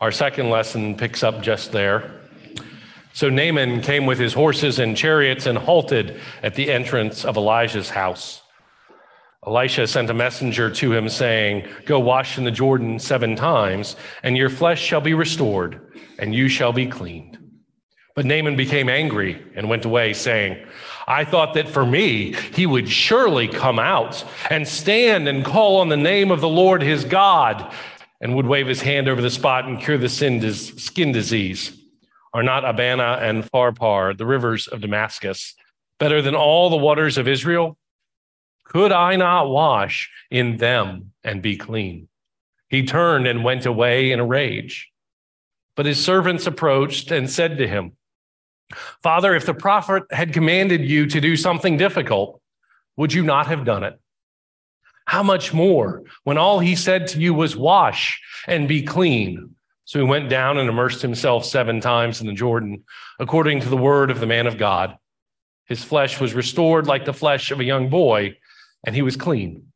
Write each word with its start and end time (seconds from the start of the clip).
Our 0.00 0.12
second 0.12 0.50
lesson 0.50 0.96
picks 0.96 1.22
up 1.22 1.42
just 1.42 1.72
there. 1.72 2.20
So 3.14 3.30
Naaman 3.30 3.80
came 3.80 4.04
with 4.04 4.18
his 4.18 4.34
horses 4.34 4.78
and 4.78 4.94
chariots 4.94 5.46
and 5.46 5.56
halted 5.56 6.20
at 6.42 6.54
the 6.54 6.70
entrance 6.70 7.24
of 7.24 7.38
Elijah's 7.38 7.88
house. 7.88 8.42
Elisha 9.46 9.86
sent 9.86 10.10
a 10.10 10.14
messenger 10.14 10.70
to 10.70 10.92
him 10.92 11.08
saying, 11.08 11.66
Go 11.86 11.98
wash 11.98 12.36
in 12.36 12.44
the 12.44 12.50
Jordan 12.50 12.98
seven 12.98 13.36
times, 13.36 13.96
and 14.22 14.36
your 14.36 14.50
flesh 14.50 14.82
shall 14.82 15.00
be 15.00 15.14
restored, 15.14 15.80
and 16.18 16.34
you 16.34 16.48
shall 16.48 16.72
be 16.72 16.86
cleaned. 16.86 17.38
But 18.14 18.26
Naaman 18.26 18.56
became 18.56 18.88
angry 18.88 19.42
and 19.54 19.68
went 19.68 19.84
away, 19.84 20.12
saying, 20.12 20.66
I 21.06 21.24
thought 21.24 21.54
that 21.54 21.68
for 21.68 21.86
me 21.86 22.34
he 22.54 22.66
would 22.66 22.88
surely 22.88 23.46
come 23.46 23.78
out 23.78 24.24
and 24.50 24.66
stand 24.66 25.28
and 25.28 25.44
call 25.44 25.80
on 25.80 25.88
the 25.88 25.96
name 25.96 26.30
of 26.30 26.40
the 26.40 26.48
Lord 26.48 26.82
his 26.82 27.04
God, 27.04 27.72
and 28.20 28.34
would 28.34 28.46
wave 28.46 28.66
his 28.66 28.80
hand 28.80 29.08
over 29.08 29.20
the 29.20 29.30
spot 29.30 29.66
and 29.66 29.80
cure 29.80 29.98
the 29.98 30.08
skin 30.08 31.12
disease. 31.12 31.78
Are 32.32 32.42
not 32.42 32.64
Abana 32.64 33.18
and 33.22 33.44
Pharpar, 33.44 34.16
the 34.16 34.26
rivers 34.26 34.66
of 34.68 34.80
Damascus, 34.80 35.54
better 35.98 36.20
than 36.20 36.34
all 36.34 36.70
the 36.70 36.76
waters 36.76 37.18
of 37.18 37.28
Israel? 37.28 37.78
Could 38.64 38.92
I 38.92 39.16
not 39.16 39.48
wash 39.48 40.10
in 40.30 40.56
them 40.56 41.12
and 41.22 41.40
be 41.40 41.56
clean? 41.56 42.08
He 42.68 42.84
turned 42.84 43.26
and 43.26 43.44
went 43.44 43.64
away 43.64 44.10
in 44.10 44.20
a 44.20 44.26
rage. 44.26 44.90
But 45.76 45.86
his 45.86 46.02
servants 46.02 46.46
approached 46.46 47.10
and 47.10 47.30
said 47.30 47.58
to 47.58 47.68
him, 47.68 47.92
Father, 49.02 49.34
if 49.34 49.46
the 49.46 49.54
prophet 49.54 50.02
had 50.10 50.32
commanded 50.32 50.80
you 50.80 51.06
to 51.06 51.20
do 51.20 51.36
something 51.36 51.76
difficult, 51.76 52.40
would 52.96 53.12
you 53.12 53.22
not 53.22 53.46
have 53.46 53.64
done 53.64 53.84
it? 53.84 54.00
How 55.06 55.22
much 55.22 55.54
more 55.54 56.02
when 56.24 56.36
all 56.36 56.58
he 56.58 56.74
said 56.76 57.06
to 57.08 57.20
you 57.20 57.32
was, 57.32 57.56
Wash 57.56 58.20
and 58.46 58.68
be 58.68 58.82
clean? 58.82 59.54
So 59.84 60.00
he 60.00 60.04
went 60.04 60.28
down 60.28 60.58
and 60.58 60.68
immersed 60.68 61.00
himself 61.00 61.44
seven 61.44 61.80
times 61.80 62.20
in 62.20 62.26
the 62.26 62.32
Jordan, 62.32 62.84
according 63.20 63.60
to 63.60 63.68
the 63.68 63.76
word 63.76 64.10
of 64.10 64.18
the 64.18 64.26
man 64.26 64.48
of 64.48 64.58
God. 64.58 64.98
His 65.66 65.82
flesh 65.82 66.20
was 66.20 66.34
restored 66.34 66.88
like 66.88 67.04
the 67.04 67.12
flesh 67.12 67.52
of 67.52 67.60
a 67.60 67.64
young 67.64 67.88
boy, 67.88 68.36
and 68.84 68.96
he 68.96 69.02
was 69.02 69.16
clean. 69.16 69.66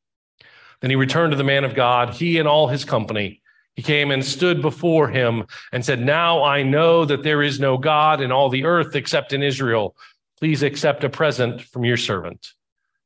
Then 0.81 0.91
he 0.91 0.97
returned 0.97 1.31
to 1.33 1.37
the 1.37 1.44
man 1.44 1.65
of 1.65 1.75
God, 1.75 2.15
he 2.15 2.39
and 2.39 2.48
all 2.48 2.67
his 2.67 2.84
company. 2.84 3.41
He 3.77 3.83
came 3.83 4.11
and 4.11 4.25
stood 4.25 4.61
before 4.62 5.09
him 5.09 5.47
and 5.72 5.84
said, 5.84 6.00
Now 6.00 6.42
I 6.42 6.65
know 6.65 7.05
that 7.05 7.22
there 7.22 7.42
is 7.42 7.61
no 7.61 7.78
God 7.78 8.20
in 8.20 8.33
all 8.33 8.48
the 8.48 8.65
earth 8.65 8.97
except 8.97 9.33
in 9.33 9.42
Israel. 9.44 9.97
Please 10.39 10.62
accept 10.62 11.05
a 11.05 11.09
present 11.09 11.62
from 11.62 11.84
your 11.84 11.97
servant. 11.97 12.48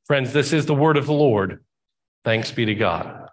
Friends, 0.07 0.33
this 0.33 0.53
is 0.53 0.67
the 0.67 0.75
word 0.75 0.97
of 0.97 1.07
the 1.07 1.13
Lord. 1.13 1.63
Thanks 2.25 2.51
be 2.51 2.65
to 2.67 2.75
God. 2.75 3.29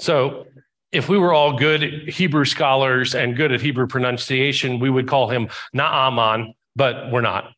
So, 0.00 0.46
if 0.90 1.08
we 1.08 1.18
were 1.18 1.34
all 1.34 1.58
good 1.58 2.08
Hebrew 2.08 2.46
scholars 2.46 3.14
and 3.14 3.36
good 3.36 3.52
at 3.52 3.60
Hebrew 3.60 3.86
pronunciation, 3.86 4.78
we 4.78 4.88
would 4.88 5.06
call 5.06 5.28
him 5.28 5.48
Naaman, 5.74 6.54
but 6.76 7.12
we're 7.12 7.20
not. 7.20 7.52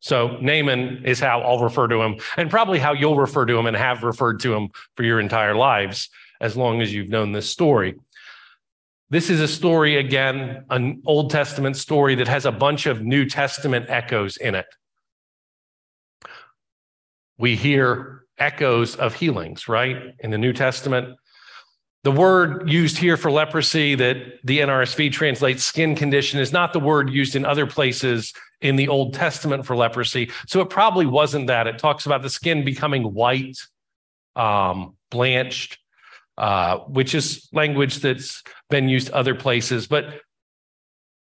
So 0.00 0.38
Naaman 0.40 1.04
is 1.04 1.20
how 1.20 1.42
I'll 1.42 1.62
refer 1.62 1.86
to 1.88 2.00
him, 2.00 2.16
and 2.38 2.50
probably 2.50 2.78
how 2.78 2.94
you'll 2.94 3.18
refer 3.18 3.44
to 3.44 3.58
him 3.58 3.66
and 3.66 3.76
have 3.76 4.02
referred 4.02 4.40
to 4.40 4.54
him 4.54 4.70
for 4.96 5.02
your 5.02 5.20
entire 5.20 5.54
lives, 5.54 6.08
as 6.40 6.56
long 6.56 6.80
as 6.80 6.92
you've 6.92 7.10
known 7.10 7.32
this 7.32 7.50
story. 7.50 7.96
This 9.10 9.28
is 9.28 9.40
a 9.40 9.48
story, 9.48 9.96
again, 9.96 10.64
an 10.70 11.02
Old 11.04 11.30
Testament 11.30 11.76
story 11.76 12.14
that 12.14 12.28
has 12.28 12.46
a 12.46 12.52
bunch 12.52 12.86
of 12.86 13.02
New 13.02 13.26
Testament 13.26 13.86
echoes 13.88 14.38
in 14.38 14.54
it. 14.54 14.66
We 17.36 17.56
hear 17.56 18.19
echoes 18.40 18.96
of 18.96 19.14
healings, 19.14 19.68
right? 19.68 20.14
In 20.20 20.30
the 20.30 20.38
New 20.38 20.52
Testament, 20.52 21.16
the 22.02 22.10
word 22.10 22.68
used 22.68 22.96
here 22.96 23.18
for 23.18 23.30
leprosy 23.30 23.94
that 23.94 24.16
the 24.44 24.60
NRSV 24.60 25.12
translates 25.12 25.62
skin 25.62 25.94
condition 25.94 26.40
is 26.40 26.50
not 26.50 26.72
the 26.72 26.80
word 26.80 27.10
used 27.10 27.36
in 27.36 27.44
other 27.44 27.66
places 27.66 28.32
in 28.62 28.76
the 28.76 28.88
Old 28.88 29.12
Testament 29.12 29.66
for 29.66 29.76
leprosy. 29.76 30.30
So 30.46 30.62
it 30.62 30.70
probably 30.70 31.06
wasn't 31.06 31.48
that. 31.48 31.66
It 31.66 31.78
talks 31.78 32.06
about 32.06 32.22
the 32.22 32.30
skin 32.30 32.64
becoming 32.64 33.02
white, 33.02 33.58
um, 34.34 34.96
blanched, 35.10 35.78
uh, 36.38 36.78
which 36.78 37.14
is 37.14 37.48
language 37.52 37.98
that's 37.98 38.42
been 38.70 38.88
used 38.88 39.10
other 39.10 39.34
places. 39.34 39.86
But 39.86 40.22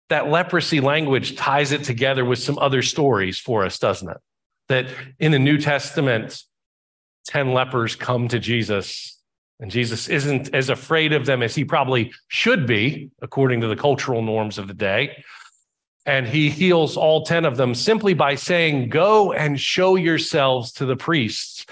that 0.09 0.29
leprosy 0.29 0.81
language 0.81 1.37
ties 1.37 1.71
it 1.71 1.85
together 1.85 2.25
with 2.25 2.41
some 2.41 2.59
other 2.59 2.83
stories 2.83 3.39
for 3.39 3.65
us, 3.65 3.79
doesn't 3.79 4.11
it? 4.11 4.19
That 4.69 4.87
in 5.21 5.31
the 5.31 5.39
New 5.39 5.59
Testament, 5.59 6.43
10 7.27 7.53
lepers 7.53 7.97
come 7.97 8.29
to 8.29 8.39
Jesus 8.39 9.15
and 9.61 9.71
Jesus 9.71 10.09
isn't 10.09 10.55
as 10.55 10.69
afraid 10.69 11.13
of 11.13 11.27
them 11.27 11.43
as 11.43 11.55
he 11.55 11.65
probably 11.65 12.13
should 12.29 12.67
be, 12.67 13.11
according 13.23 13.61
to 13.61 13.69
the 13.69 13.77
cultural 13.77 14.23
norms 14.23 14.59
of 14.59 14.69
the 14.69 14.75
day. 14.75 15.25
And 16.07 16.27
he 16.27 16.51
heals 16.51 16.97
all 16.97 17.25
10 17.25 17.45
of 17.45 17.57
them 17.57 17.75
simply 17.75 18.15
by 18.15 18.35
saying, 18.35 18.91
Go 18.91 19.33
and 19.33 19.59
show 19.59 19.95
yourselves 19.95 20.73
to 20.73 20.87
the 20.87 20.97
priests. 20.97 21.65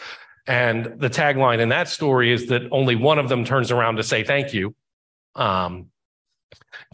And 0.47 0.99
the 0.99 1.11
tagline 1.11 1.61
in 1.61 1.69
that 1.69 1.89
story 1.89 2.33
is 2.33 2.47
that 2.47 2.63
only 2.71 2.97
one 2.97 3.19
of 3.19 3.29
them 3.29 3.45
turns 3.45 3.71
around 3.71 3.97
to 3.97 4.03
say 4.03 4.25
thank 4.25 4.55
you. 4.55 4.75
Um, 5.35 5.91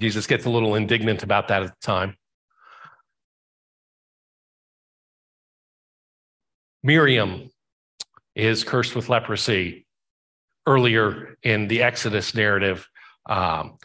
Jesus 0.01 0.27
gets 0.27 0.47
a 0.47 0.51
little 0.51 0.75
indignant 0.75 1.23
about 1.23 1.49
that 1.49 1.63
at 1.63 1.69
the 1.69 1.87
time. 1.87 2.17
Miriam 6.83 7.51
is 8.39 8.65
cursed 8.65 8.95
with 8.95 9.09
leprosy 9.09 9.85
earlier 10.67 11.37
in 11.43 11.67
the 11.69 11.83
Exodus 11.83 12.35
narrative, 12.35 12.89
um, 13.27 13.79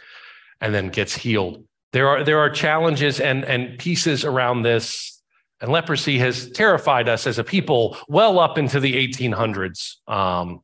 and 0.62 0.74
then 0.74 0.90
gets 0.90 1.16
healed. 1.16 1.66
There 1.92 2.08
are 2.08 2.24
there 2.24 2.40
are 2.40 2.50
challenges 2.50 3.20
and 3.20 3.44
and 3.46 3.78
pieces 3.80 4.24
around 4.24 4.62
this, 4.62 5.22
and 5.60 5.72
leprosy 5.72 6.20
has 6.20 6.50
terrified 6.52 7.10
us 7.10 7.26
as 7.26 7.40
a 7.40 7.44
people 7.44 7.98
well 8.08 8.40
up 8.40 8.58
into 8.58 8.80
the 8.80 8.94
1800s 9.08 9.96
um, 10.08 10.62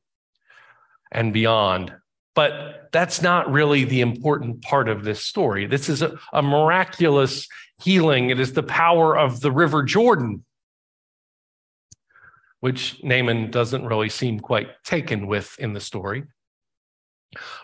and 1.11 1.33
beyond. 1.33 1.94
But 2.35 2.89
that's 2.91 3.21
not 3.21 3.51
really 3.51 3.83
the 3.83 4.01
important 4.01 4.61
part 4.61 4.88
of 4.88 5.03
this 5.03 5.21
story. 5.21 5.66
This 5.66 5.89
is 5.89 6.01
a, 6.01 6.17
a 6.31 6.41
miraculous 6.41 7.47
healing. 7.81 8.29
It 8.29 8.39
is 8.39 8.53
the 8.53 8.63
power 8.63 9.17
of 9.17 9.41
the 9.41 9.51
River 9.51 9.83
Jordan 9.83 10.45
which 12.59 13.01
Naaman 13.03 13.51
doesn't 13.51 13.85
really 13.85 14.09
seem 14.09 14.39
quite 14.39 14.67
taken 14.83 15.27
with 15.27 15.57
in 15.59 15.73
the 15.73 15.79
story. 15.79 16.23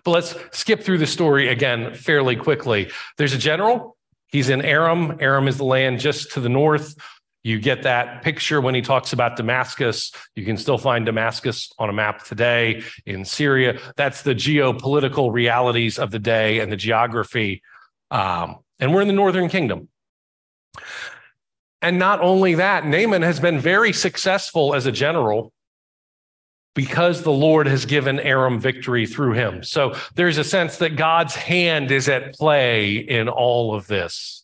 But 0.04 0.12
let's 0.12 0.36
skip 0.52 0.84
through 0.84 1.00
the 1.00 1.08
story 1.08 1.50
again 1.50 1.94
fairly 1.96 2.36
quickly. 2.36 2.92
There's 3.18 3.34
a 3.34 3.38
general, 3.38 3.98
he's 4.28 4.50
in 4.50 4.62
Aram. 4.62 5.18
Aram 5.20 5.48
is 5.48 5.58
the 5.58 5.66
land 5.66 6.00
just 6.00 6.32
to 6.34 6.40
the 6.40 6.50
north. 6.50 6.96
You 7.44 7.60
get 7.60 7.84
that 7.84 8.24
picture 8.24 8.60
when 8.60 8.74
he 8.74 8.82
talks 8.82 9.14
about 9.14 9.36
Damascus. 9.36 10.12
You 10.36 10.46
can 10.46 10.58
still 10.58 10.80
find 10.80 11.06
Damascus 11.06 11.72
on 11.78 11.90
a 11.90 11.94
map 11.94 12.24
today 12.24 12.82
in 13.06 13.24
Syria. 13.24 13.80
That's 13.96 14.24
the 14.24 14.34
geopolitical 14.34 15.32
realities 15.32 16.00
of 16.00 16.10
the 16.10 16.18
day 16.18 16.60
and 16.60 16.72
the 16.72 16.76
geography. 16.76 17.62
Um, 18.10 18.58
and 18.80 18.94
we're 18.94 19.02
in 19.02 19.08
the 19.08 19.14
northern 19.14 19.48
kingdom. 19.48 19.90
And 21.86 22.00
not 22.00 22.20
only 22.20 22.56
that, 22.56 22.84
Naaman 22.88 23.22
has 23.22 23.40
been 23.40 23.60
very 23.60 23.94
successful 23.94 24.74
as 24.74 24.88
a 24.88 24.92
general 24.92 25.54
because 26.74 27.22
the 27.22 27.32
Lord 27.32 27.68
has 27.68 27.86
given 27.86 28.20
Aram 28.20 28.60
victory 28.60 29.06
through 29.06 29.34
him. 29.34 29.64
So 29.64 29.96
there's 30.16 30.40
a 30.40 30.44
sense 30.44 30.78
that 30.78 30.96
God's 30.96 31.36
hand 31.36 31.92
is 31.92 32.10
at 32.10 32.34
play 32.34 32.96
in 32.96 33.30
all 33.30 33.76
of 33.76 33.86
this, 33.86 34.44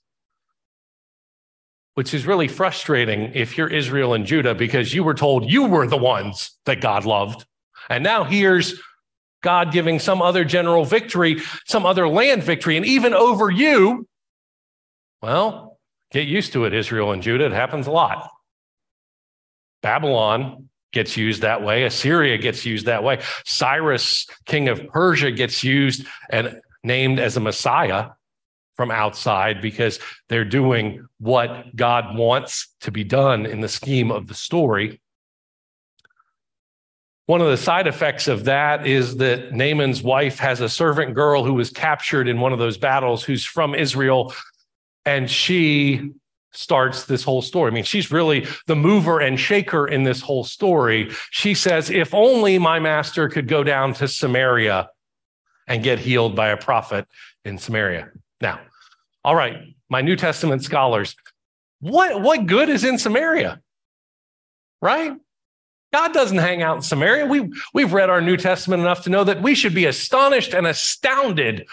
which 1.95 2.13
is 2.13 2.27
really 2.27 2.47
frustrating 2.47 3.31
if 3.33 3.57
you're 3.57 3.67
Israel 3.67 4.13
and 4.13 4.27
Judah 4.27 4.53
because 4.53 4.93
you 4.93 5.03
were 5.03 5.15
told 5.15 5.49
you 5.49 5.65
were 5.65 5.87
the 5.87 5.97
ones 5.97 6.59
that 6.65 6.79
God 6.79 7.05
loved. 7.05 7.47
And 7.89 8.03
now 8.03 8.23
here's 8.23 8.79
God 9.41 9.71
giving 9.71 9.97
some 9.97 10.21
other 10.21 10.45
general 10.45 10.85
victory, 10.85 11.41
some 11.65 11.87
other 11.87 12.07
land 12.07 12.43
victory, 12.43 12.77
and 12.77 12.85
even 12.85 13.15
over 13.15 13.49
you. 13.49 14.07
Well, 15.23 15.70
Get 16.11 16.27
used 16.27 16.53
to 16.53 16.65
it, 16.65 16.73
Israel 16.73 17.11
and 17.11 17.21
Judah. 17.21 17.45
It 17.45 17.53
happens 17.53 17.87
a 17.87 17.91
lot. 17.91 18.29
Babylon 19.81 20.69
gets 20.91 21.15
used 21.15 21.41
that 21.41 21.63
way. 21.63 21.83
Assyria 21.83 22.37
gets 22.37 22.65
used 22.65 22.85
that 22.85 23.03
way. 23.03 23.21
Cyrus, 23.45 24.27
king 24.45 24.67
of 24.67 24.85
Persia, 24.89 25.31
gets 25.31 25.63
used 25.63 26.05
and 26.29 26.59
named 26.83 27.19
as 27.19 27.37
a 27.37 27.39
Messiah 27.39 28.09
from 28.75 28.91
outside 28.91 29.61
because 29.61 29.99
they're 30.27 30.45
doing 30.45 31.05
what 31.19 31.75
God 31.75 32.17
wants 32.17 32.73
to 32.81 32.91
be 32.91 33.03
done 33.03 33.45
in 33.45 33.61
the 33.61 33.69
scheme 33.69 34.11
of 34.11 34.27
the 34.27 34.33
story. 34.33 34.99
One 37.27 37.41
of 37.41 37.47
the 37.47 37.57
side 37.57 37.87
effects 37.87 38.27
of 38.27 38.45
that 38.45 38.85
is 38.85 39.17
that 39.17 39.53
Naaman's 39.53 40.01
wife 40.03 40.39
has 40.39 40.59
a 40.59 40.67
servant 40.67 41.13
girl 41.13 41.45
who 41.45 41.53
was 41.53 41.69
captured 41.69 42.27
in 42.27 42.39
one 42.39 42.51
of 42.51 42.59
those 42.59 42.77
battles 42.77 43.23
who's 43.23 43.45
from 43.45 43.73
Israel 43.73 44.33
and 45.05 45.29
she 45.29 46.11
starts 46.53 47.05
this 47.05 47.23
whole 47.23 47.41
story. 47.41 47.71
I 47.71 47.73
mean, 47.73 47.83
she's 47.83 48.11
really 48.11 48.45
the 48.67 48.75
mover 48.75 49.19
and 49.19 49.39
shaker 49.39 49.87
in 49.87 50.03
this 50.03 50.21
whole 50.21 50.43
story. 50.43 51.09
She 51.31 51.53
says, 51.53 51.89
If 51.89 52.13
only 52.13 52.59
my 52.59 52.79
master 52.79 53.29
could 53.29 53.47
go 53.47 53.63
down 53.63 53.93
to 53.95 54.07
Samaria 54.07 54.89
and 55.67 55.83
get 55.83 55.99
healed 55.99 56.35
by 56.35 56.49
a 56.49 56.57
prophet 56.57 57.07
in 57.45 57.57
Samaria. 57.57 58.09
Now, 58.41 58.59
all 59.23 59.35
right, 59.35 59.75
my 59.89 60.01
New 60.01 60.15
Testament 60.15 60.63
scholars, 60.63 61.15
what, 61.79 62.21
what 62.21 62.45
good 62.45 62.69
is 62.69 62.83
in 62.83 62.97
Samaria? 62.97 63.61
Right? 64.81 65.13
God 65.93 66.13
doesn't 66.13 66.37
hang 66.37 66.61
out 66.61 66.77
in 66.77 66.81
Samaria. 66.81 67.25
We, 67.25 67.51
we've 67.73 67.93
read 67.93 68.09
our 68.09 68.21
New 68.21 68.37
Testament 68.37 68.81
enough 68.81 69.03
to 69.03 69.09
know 69.09 69.23
that 69.23 69.41
we 69.41 69.55
should 69.55 69.75
be 69.75 69.85
astonished 69.85 70.53
and 70.53 70.65
astounded 70.65 71.67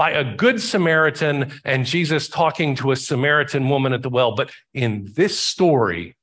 by 0.00 0.12
a 0.12 0.24
good 0.24 0.62
Samaritan 0.62 1.52
and 1.62 1.84
Jesus 1.84 2.26
talking 2.26 2.74
to 2.76 2.90
a 2.90 2.96
Samaritan 2.96 3.68
woman 3.68 3.92
at 3.92 4.00
the 4.00 4.08
well. 4.08 4.34
But 4.34 4.50
in 4.72 5.12
this 5.14 5.38
story, 5.38 6.16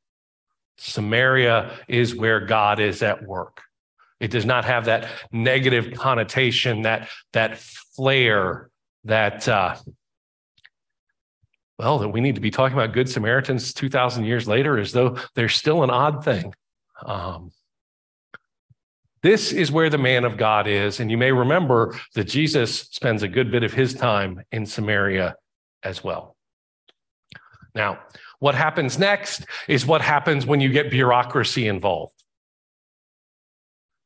Samaria 0.79 1.77
is 1.87 2.15
where 2.15 2.39
God 2.39 2.79
is 2.79 3.03
at 3.03 3.21
work. 3.21 3.61
It 4.19 4.31
does 4.31 4.47
not 4.47 4.65
have 4.65 4.85
that 4.85 5.07
negative 5.31 5.93
connotation, 5.93 6.81
that, 6.81 7.07
that 7.33 7.59
flair, 7.59 8.71
that, 9.03 9.47
uh, 9.47 9.75
well, 11.77 11.99
that 11.99 12.09
we 12.09 12.19
need 12.19 12.33
to 12.33 12.41
be 12.41 12.49
talking 12.49 12.75
about 12.75 12.93
Good 12.93 13.07
Samaritans 13.07 13.75
2,000 13.75 14.23
years 14.23 14.47
later 14.47 14.79
as 14.79 14.91
though 14.91 15.19
they're 15.35 15.49
still 15.49 15.83
an 15.83 15.91
odd 15.91 16.25
thing. 16.25 16.51
Um, 17.05 17.51
this 19.27 19.51
is 19.51 19.73
where 19.73 19.89
the 19.89 19.97
man 19.97 20.23
of 20.23 20.37
God 20.37 20.67
is. 20.67 21.01
And 21.01 21.11
you 21.11 21.17
may 21.17 21.33
remember 21.33 21.99
that 22.15 22.23
Jesus 22.23 22.79
spends 22.91 23.23
a 23.23 23.27
good 23.27 23.51
bit 23.51 23.61
of 23.61 23.73
his 23.73 23.93
time 23.93 24.41
in 24.53 24.65
Samaria 24.65 25.35
as 25.83 26.01
well. 26.01 26.37
Now, 27.75 27.99
what 28.39 28.55
happens 28.55 28.97
next 28.97 29.45
is 29.67 29.85
what 29.85 30.01
happens 30.01 30.45
when 30.45 30.61
you 30.61 30.69
get 30.69 30.89
bureaucracy 30.89 31.67
involved. 31.67 32.13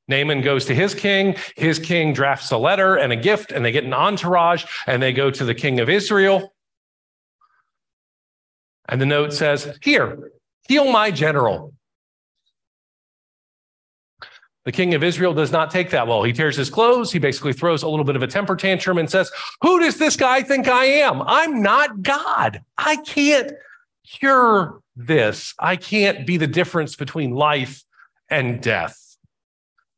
Naaman 0.07 0.41
goes 0.41 0.65
to 0.65 0.73
his 0.73 0.95
king. 0.95 1.35
His 1.55 1.77
king 1.77 2.13
drafts 2.13 2.49
a 2.49 2.57
letter 2.57 2.95
and 2.95 3.13
a 3.13 3.15
gift, 3.15 3.51
and 3.51 3.63
they 3.63 3.71
get 3.71 3.83
an 3.83 3.93
entourage 3.93 4.65
and 4.87 5.03
they 5.03 5.13
go 5.13 5.29
to 5.29 5.45
the 5.45 5.53
king 5.53 5.79
of 5.79 5.87
Israel. 5.87 6.51
And 8.89 8.99
the 8.99 9.05
note 9.05 9.33
says, 9.33 9.77
Here, 9.83 10.31
heal 10.67 10.91
my 10.91 11.11
general. 11.11 11.73
The 14.63 14.71
king 14.71 14.93
of 14.93 15.03
Israel 15.03 15.33
does 15.33 15.51
not 15.51 15.71
take 15.71 15.89
that 15.89 16.07
well. 16.07 16.21
He 16.21 16.33
tears 16.33 16.55
his 16.55 16.69
clothes. 16.69 17.11
He 17.11 17.17
basically 17.17 17.53
throws 17.53 17.81
a 17.81 17.89
little 17.89 18.05
bit 18.05 18.15
of 18.15 18.21
a 18.21 18.27
temper 18.27 18.55
tantrum 18.55 18.99
and 18.99 19.09
says, 19.09 19.31
Who 19.61 19.79
does 19.79 19.97
this 19.97 20.15
guy 20.15 20.43
think 20.43 20.67
I 20.67 20.85
am? 20.85 21.21
I'm 21.23 21.63
not 21.63 22.03
God. 22.03 22.61
I 22.77 22.97
can't 22.97 23.51
cure 24.07 24.81
this. 24.95 25.55
I 25.57 25.77
can't 25.77 26.27
be 26.27 26.37
the 26.37 26.47
difference 26.47 26.95
between 26.95 27.31
life 27.31 27.83
and 28.29 28.61
death. 28.61 29.17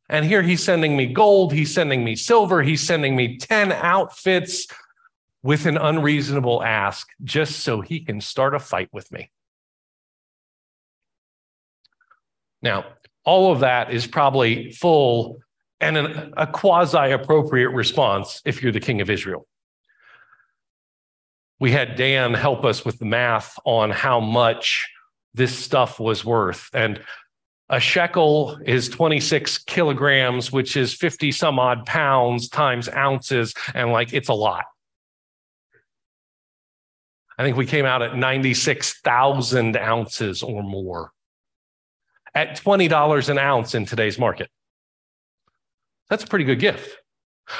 And 0.10 0.26
here 0.26 0.42
he's 0.42 0.64
sending 0.64 0.96
me 0.96 1.08
gold, 1.08 1.54
he's 1.54 1.74
sending 1.74 2.04
me 2.04 2.16
silver, 2.16 2.62
he's 2.62 2.82
sending 2.82 3.16
me 3.16 3.38
10 3.38 3.72
outfits 3.72 4.68
with 5.42 5.66
an 5.66 5.78
unreasonable 5.78 6.64
ask 6.64 7.08
just 7.24 7.62
so 7.62 7.82
he 7.82 8.00
can 8.00 8.22
start 8.22 8.56
a 8.56 8.60
fight 8.60 8.90
with 8.94 9.12
me. 9.12 9.30
Now, 12.62 12.86
all 13.26 13.52
of 13.52 13.62
that 13.62 13.92
is 13.92 14.08
probably 14.08 14.72
full 14.72 15.40
and 15.80 15.98
an, 15.98 16.34
a 16.38 16.48
quasi 16.48 17.12
appropriate 17.12 17.70
response 17.70 18.42
if 18.46 18.62
you're 18.62 18.72
the 18.72 18.80
king 18.80 19.02
of 19.02 19.10
Israel. 19.10 19.48
We 21.60 21.72
had 21.72 21.96
Dan 21.96 22.34
help 22.34 22.66
us 22.66 22.84
with 22.84 23.00
the 23.00 23.06
math 23.06 23.58
on 23.66 23.92
how 23.92 24.20
much 24.20 24.90
this 25.34 25.58
stuff 25.58 26.00
was 26.00 26.26
worth. 26.26 26.70
And 26.74 27.02
a 27.70 27.80
shekel 27.80 28.60
is 28.66 28.90
26 28.90 29.60
kilograms, 29.60 30.52
which 30.52 30.76
is 30.76 30.94
50 30.94 31.32
some 31.32 31.60
odd 31.60 31.86
pounds 31.86 32.50
times 32.50 32.90
ounces. 32.90 33.54
And 33.74 33.92
like, 33.92 34.14
it's 34.14 34.30
a 34.30 34.34
lot. 34.34 34.66
I 37.38 37.44
think 37.44 37.58
we 37.58 37.66
came 37.66 37.86
out 37.86 38.02
at 38.02 38.16
96,000 38.16 39.78
ounces 39.78 40.44
or 40.44 40.62
more 40.62 41.13
at 42.36 42.60
$20 42.60 43.30
an 43.30 43.38
ounce 43.38 43.76
in 43.76 43.86
today's 43.86 44.18
market. 44.18 44.50
That's 46.10 46.24
a 46.24 46.28
pretty 46.28 46.46
good 46.46 46.60
gift. 46.60 46.98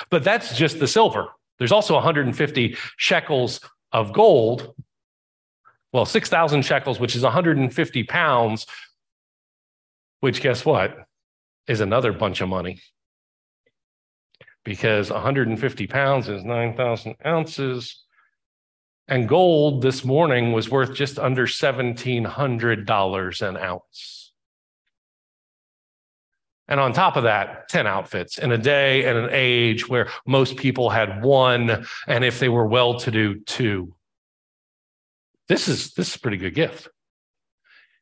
But 0.10 0.24
that's 0.24 0.58
just 0.58 0.80
the 0.80 0.88
silver. 0.88 1.28
There's 1.60 1.72
also 1.72 1.94
150 1.94 2.78
shekels 2.98 3.60
of 3.92 4.14
gold. 4.14 4.74
Well, 5.92 6.06
6,000 6.06 6.64
shekels, 6.64 7.00
which 7.00 7.16
is 7.16 7.24
150 7.24 8.04
pounds, 8.04 8.66
which 10.22 10.42
guess 10.42 10.66
what? 10.66 11.06
Is 11.68 11.80
another 11.80 12.12
bunch 12.12 12.42
of 12.42 12.50
money. 12.50 12.82
Because 14.66 15.12
150 15.12 15.88
pounds 15.88 16.30
is 16.30 16.44
9,000 16.44 17.16
ounces. 17.26 18.04
And 19.08 19.28
gold 19.28 19.82
this 19.82 20.06
morning 20.06 20.54
was 20.54 20.70
worth 20.70 20.96
just 20.96 21.20
under 21.20 21.46
$1,700 21.46 23.48
an 23.48 23.58
ounce. 23.58 24.33
And 26.68 26.80
on 26.80 26.94
top 26.94 27.18
of 27.18 27.24
that, 27.24 27.68
10 27.70 27.88
outfits 27.88 28.38
in 28.38 28.52
a 28.52 28.58
day 28.58 29.06
and 29.06 29.18
an 29.18 29.30
age 29.32 29.88
where 29.90 30.10
most 30.26 30.56
people 30.56 30.90
had 30.90 31.22
one, 31.22 31.86
and 32.08 32.24
if 32.24 32.40
they 32.40 32.50
were 32.50 32.66
well 32.66 33.00
to 33.00 33.12
do, 33.12 33.40
two. 33.42 33.94
This 35.50 35.68
is 35.68 35.94
this 35.94 36.10
is 36.10 36.16
a 36.16 36.20
pretty 36.20 36.38
good 36.38 36.56
gift. 36.56 36.88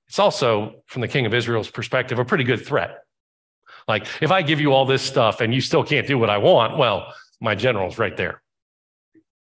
It's 0.08 0.19
also, 0.19 0.84
from 0.88 1.02
the 1.02 1.08
king 1.08 1.25
of 1.25 1.34
Israel's 1.34 1.72
perspective, 1.72 2.19
a 2.19 2.25
pretty 2.25 2.44
good 2.44 2.66
threat. 2.66 3.00
Like, 3.88 4.06
if 4.22 4.30
I 4.30 4.42
give 4.42 4.60
you 4.60 4.74
all 4.74 4.86
this 4.86 5.02
stuff 5.02 5.42
and 5.42 5.54
you 5.54 5.62
still 5.62 5.84
can't 5.84 6.06
do 6.06 6.18
what 6.18 6.30
I 6.30 6.38
want, 6.38 6.78
well, 6.78 7.13
my 7.40 7.56
general's 7.56 7.98
right 7.98 8.16
there. 8.16 8.42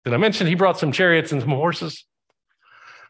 Did 0.05 0.15
I 0.15 0.17
mention 0.17 0.47
he 0.47 0.55
brought 0.55 0.79
some 0.79 0.93
chariots 0.93 1.33
and 1.33 1.41
some 1.41 1.51
horses? 1.51 2.05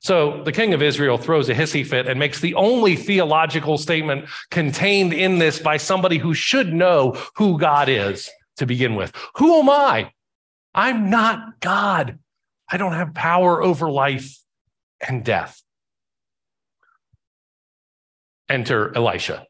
So 0.00 0.42
the 0.44 0.52
king 0.52 0.74
of 0.74 0.82
Israel 0.82 1.18
throws 1.18 1.48
a 1.48 1.54
hissy 1.54 1.84
fit 1.86 2.06
and 2.06 2.18
makes 2.18 2.40
the 2.40 2.54
only 2.54 2.96
theological 2.96 3.78
statement 3.78 4.26
contained 4.50 5.12
in 5.12 5.38
this 5.38 5.58
by 5.58 5.76
somebody 5.76 6.18
who 6.18 6.34
should 6.34 6.72
know 6.72 7.16
who 7.36 7.58
God 7.58 7.88
is 7.88 8.30
to 8.58 8.66
begin 8.66 8.94
with. 8.94 9.12
Who 9.36 9.58
am 9.60 9.68
I? 9.68 10.12
I'm 10.74 11.10
not 11.10 11.60
God. 11.60 12.18
I 12.70 12.76
don't 12.76 12.92
have 12.92 13.14
power 13.14 13.62
over 13.62 13.90
life 13.90 14.38
and 15.06 15.24
death. 15.24 15.62
Enter 18.48 18.96
Elisha, 18.96 19.46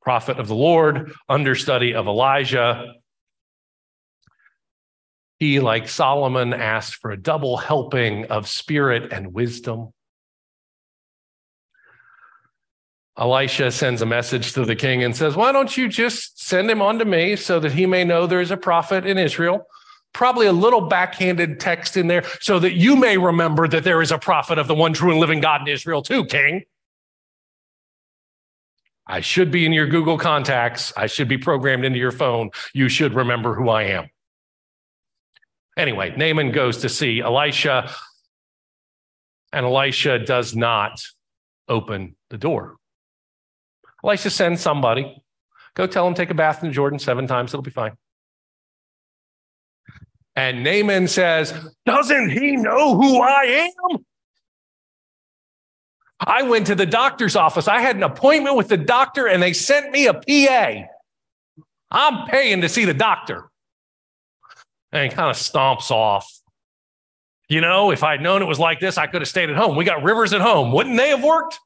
prophet 0.00 0.38
of 0.38 0.48
the 0.48 0.54
Lord, 0.54 1.12
understudy 1.28 1.94
of 1.94 2.06
Elijah. 2.06 2.94
He, 5.42 5.58
like 5.58 5.88
Solomon, 5.88 6.54
asked 6.54 6.94
for 6.94 7.10
a 7.10 7.16
double 7.16 7.56
helping 7.56 8.26
of 8.26 8.46
spirit 8.46 9.12
and 9.12 9.34
wisdom. 9.34 9.92
Elisha 13.18 13.72
sends 13.72 14.02
a 14.02 14.06
message 14.06 14.52
to 14.52 14.64
the 14.64 14.76
king 14.76 15.02
and 15.02 15.16
says, 15.16 15.34
Why 15.34 15.50
don't 15.50 15.76
you 15.76 15.88
just 15.88 16.40
send 16.40 16.70
him 16.70 16.80
on 16.80 17.00
to 17.00 17.04
me 17.04 17.34
so 17.34 17.58
that 17.58 17.72
he 17.72 17.86
may 17.86 18.04
know 18.04 18.28
there's 18.28 18.52
a 18.52 18.56
prophet 18.56 19.04
in 19.04 19.18
Israel? 19.18 19.66
Probably 20.12 20.46
a 20.46 20.52
little 20.52 20.82
backhanded 20.82 21.58
text 21.58 21.96
in 21.96 22.06
there 22.06 22.22
so 22.40 22.60
that 22.60 22.74
you 22.74 22.94
may 22.94 23.18
remember 23.18 23.66
that 23.66 23.82
there 23.82 24.00
is 24.00 24.12
a 24.12 24.18
prophet 24.18 24.58
of 24.58 24.68
the 24.68 24.76
one 24.76 24.92
true 24.92 25.10
and 25.10 25.18
living 25.18 25.40
God 25.40 25.62
in 25.62 25.66
Israel, 25.66 26.02
too, 26.02 26.24
king. 26.24 26.62
I 29.08 29.22
should 29.22 29.50
be 29.50 29.66
in 29.66 29.72
your 29.72 29.88
Google 29.88 30.18
contacts. 30.18 30.92
I 30.96 31.08
should 31.08 31.26
be 31.26 31.36
programmed 31.36 31.84
into 31.84 31.98
your 31.98 32.12
phone. 32.12 32.50
You 32.72 32.88
should 32.88 33.14
remember 33.14 33.56
who 33.56 33.70
I 33.70 33.82
am. 33.86 34.11
Anyway, 35.76 36.14
Naaman 36.16 36.52
goes 36.52 36.78
to 36.78 36.88
see 36.88 37.20
Elisha, 37.20 37.90
and 39.52 39.64
Elisha 39.64 40.18
does 40.18 40.54
not 40.54 41.02
open 41.68 42.14
the 42.30 42.38
door. 42.38 42.76
Elisha 44.04 44.30
sends 44.30 44.60
somebody. 44.60 45.22
Go 45.74 45.86
tell 45.86 46.06
him 46.06 46.14
take 46.14 46.30
a 46.30 46.34
bath 46.34 46.62
in 46.62 46.68
the 46.68 46.74
Jordan 46.74 46.98
seven 46.98 47.26
times, 47.26 47.54
it'll 47.54 47.62
be 47.62 47.70
fine. 47.70 47.92
And 50.36 50.64
Naaman 50.64 51.08
says, 51.08 51.54
Doesn't 51.86 52.30
he 52.30 52.56
know 52.56 52.96
who 52.96 53.20
I 53.20 53.68
am? 53.90 53.98
I 56.20 56.42
went 56.42 56.66
to 56.68 56.74
the 56.74 56.86
doctor's 56.86 57.34
office. 57.34 57.66
I 57.66 57.80
had 57.80 57.96
an 57.96 58.02
appointment 58.02 58.56
with 58.56 58.68
the 58.68 58.76
doctor, 58.76 59.26
and 59.26 59.42
they 59.42 59.52
sent 59.52 59.90
me 59.90 60.06
a 60.06 60.14
PA. 60.14 60.82
I'm 61.90 62.28
paying 62.28 62.60
to 62.60 62.68
see 62.68 62.84
the 62.84 62.94
doctor 62.94 63.50
and 64.92 65.12
kind 65.12 65.30
of 65.30 65.36
stomps 65.36 65.90
off. 65.90 66.30
You 67.48 67.60
know, 67.60 67.90
if 67.90 68.02
I'd 68.02 68.22
known 68.22 68.42
it 68.42 68.46
was 68.46 68.58
like 68.58 68.80
this, 68.80 68.98
I 68.98 69.06
could 69.06 69.20
have 69.20 69.28
stayed 69.28 69.50
at 69.50 69.56
home. 69.56 69.76
We 69.76 69.84
got 69.84 70.02
rivers 70.02 70.32
at 70.32 70.40
home. 70.40 70.72
Wouldn't 70.72 70.96
they 70.96 71.10
have 71.10 71.22
worked? 71.22 71.58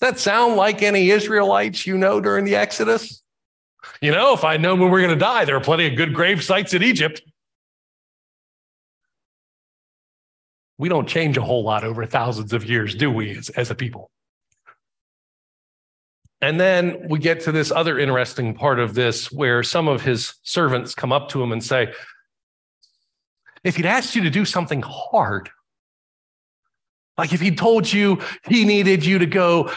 Does 0.00 0.10
that 0.10 0.18
sound 0.18 0.56
like 0.56 0.82
any 0.82 1.10
Israelites 1.10 1.86
you 1.86 1.98
know 1.98 2.20
during 2.20 2.44
the 2.44 2.56
Exodus? 2.56 3.22
You 4.00 4.12
know, 4.12 4.34
if 4.34 4.44
I'd 4.44 4.60
known 4.60 4.78
when 4.78 4.88
we 4.88 4.92
were 4.92 5.00
going 5.00 5.10
to 5.10 5.16
die, 5.16 5.44
there 5.44 5.56
are 5.56 5.60
plenty 5.60 5.86
of 5.86 5.96
good 5.96 6.14
grave 6.14 6.42
sites 6.42 6.74
in 6.74 6.82
Egypt. 6.82 7.22
We 10.78 10.88
don't 10.88 11.08
change 11.08 11.36
a 11.36 11.42
whole 11.42 11.62
lot 11.62 11.84
over 11.84 12.06
thousands 12.06 12.52
of 12.52 12.64
years, 12.64 12.94
do 12.94 13.10
we, 13.10 13.36
as, 13.36 13.50
as 13.50 13.70
a 13.70 13.74
people? 13.74 14.10
And 16.42 16.58
then 16.58 17.06
we 17.08 17.18
get 17.18 17.40
to 17.40 17.52
this 17.52 17.70
other 17.70 17.98
interesting 17.98 18.54
part 18.54 18.78
of 18.78 18.94
this 18.94 19.30
where 19.30 19.62
some 19.62 19.88
of 19.88 20.02
his 20.02 20.34
servants 20.42 20.94
come 20.94 21.12
up 21.12 21.28
to 21.30 21.42
him 21.42 21.52
and 21.52 21.62
say, 21.62 21.92
If 23.62 23.76
he'd 23.76 23.86
asked 23.86 24.16
you 24.16 24.22
to 24.22 24.30
do 24.30 24.44
something 24.44 24.82
hard, 24.82 25.50
like 27.18 27.34
if 27.34 27.40
he 27.40 27.54
told 27.54 27.92
you 27.92 28.20
he 28.48 28.64
needed 28.64 29.04
you 29.04 29.18
to 29.18 29.26
go, 29.26 29.70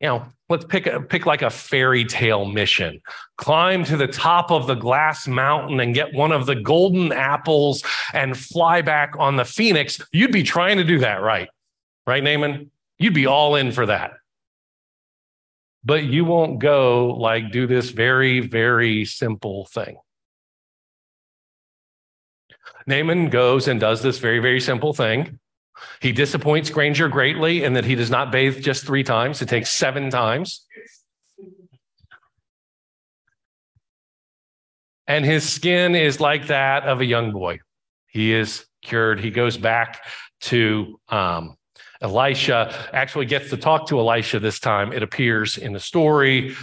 you 0.00 0.08
know, 0.08 0.26
let's 0.48 0.64
pick 0.64 0.86
a, 0.86 1.00
pick 1.00 1.26
like 1.26 1.42
a 1.42 1.50
fairy 1.50 2.04
tale 2.04 2.44
mission. 2.44 3.00
Climb 3.36 3.84
to 3.84 3.96
the 3.96 4.08
top 4.08 4.50
of 4.50 4.66
the 4.66 4.74
glass 4.74 5.28
mountain 5.28 5.78
and 5.78 5.94
get 5.94 6.12
one 6.12 6.32
of 6.32 6.46
the 6.46 6.56
golden 6.56 7.12
apples 7.12 7.84
and 8.12 8.36
fly 8.36 8.82
back 8.82 9.14
on 9.18 9.36
the 9.36 9.44
phoenix. 9.44 10.00
You'd 10.12 10.32
be 10.32 10.42
trying 10.42 10.78
to 10.78 10.84
do 10.84 10.98
that, 10.98 11.22
right? 11.22 11.48
Right, 12.04 12.24
Naaman? 12.24 12.72
You'd 12.98 13.14
be 13.14 13.26
all 13.26 13.54
in 13.54 13.70
for 13.70 13.86
that 13.86 14.17
but 15.88 16.04
you 16.04 16.22
won't 16.22 16.58
go 16.58 17.14
like 17.18 17.50
do 17.50 17.66
this 17.66 17.88
very, 17.88 18.40
very 18.40 19.06
simple 19.06 19.64
thing. 19.64 19.96
Naaman 22.86 23.30
goes 23.30 23.68
and 23.68 23.80
does 23.80 24.02
this 24.02 24.18
very, 24.18 24.38
very 24.38 24.60
simple 24.60 24.92
thing. 24.92 25.38
He 26.02 26.12
disappoints 26.12 26.68
Granger 26.68 27.08
greatly 27.08 27.64
in 27.64 27.72
that 27.72 27.86
he 27.86 27.94
does 27.94 28.10
not 28.10 28.30
bathe 28.30 28.60
just 28.60 28.84
three 28.84 29.02
times, 29.02 29.40
it 29.40 29.48
takes 29.48 29.70
seven 29.70 30.10
times. 30.10 30.66
And 35.06 35.24
his 35.24 35.50
skin 35.50 35.94
is 35.94 36.20
like 36.20 36.48
that 36.48 36.84
of 36.84 37.00
a 37.00 37.06
young 37.06 37.32
boy. 37.32 37.60
He 38.08 38.34
is 38.34 38.66
cured. 38.82 39.20
He 39.20 39.30
goes 39.30 39.56
back 39.56 40.04
to 40.42 41.00
um, 41.08 41.56
Elisha 42.00 42.74
actually 42.92 43.26
gets 43.26 43.50
to 43.50 43.56
talk 43.56 43.88
to 43.88 43.98
Elisha 43.98 44.38
this 44.38 44.60
time, 44.60 44.92
it 44.92 45.02
appears 45.02 45.58
in 45.58 45.72
the 45.72 45.80
story, 45.80 46.56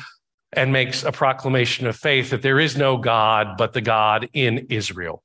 and 0.54 0.72
makes 0.72 1.04
a 1.04 1.12
proclamation 1.12 1.88
of 1.88 1.96
faith 1.96 2.30
that 2.30 2.42
there 2.42 2.60
is 2.60 2.78
no 2.78 2.98
God 2.98 3.58
but 3.58 3.74
the 3.74 3.82
God 3.82 4.30
in 4.34 4.68
Israel. 4.70 5.22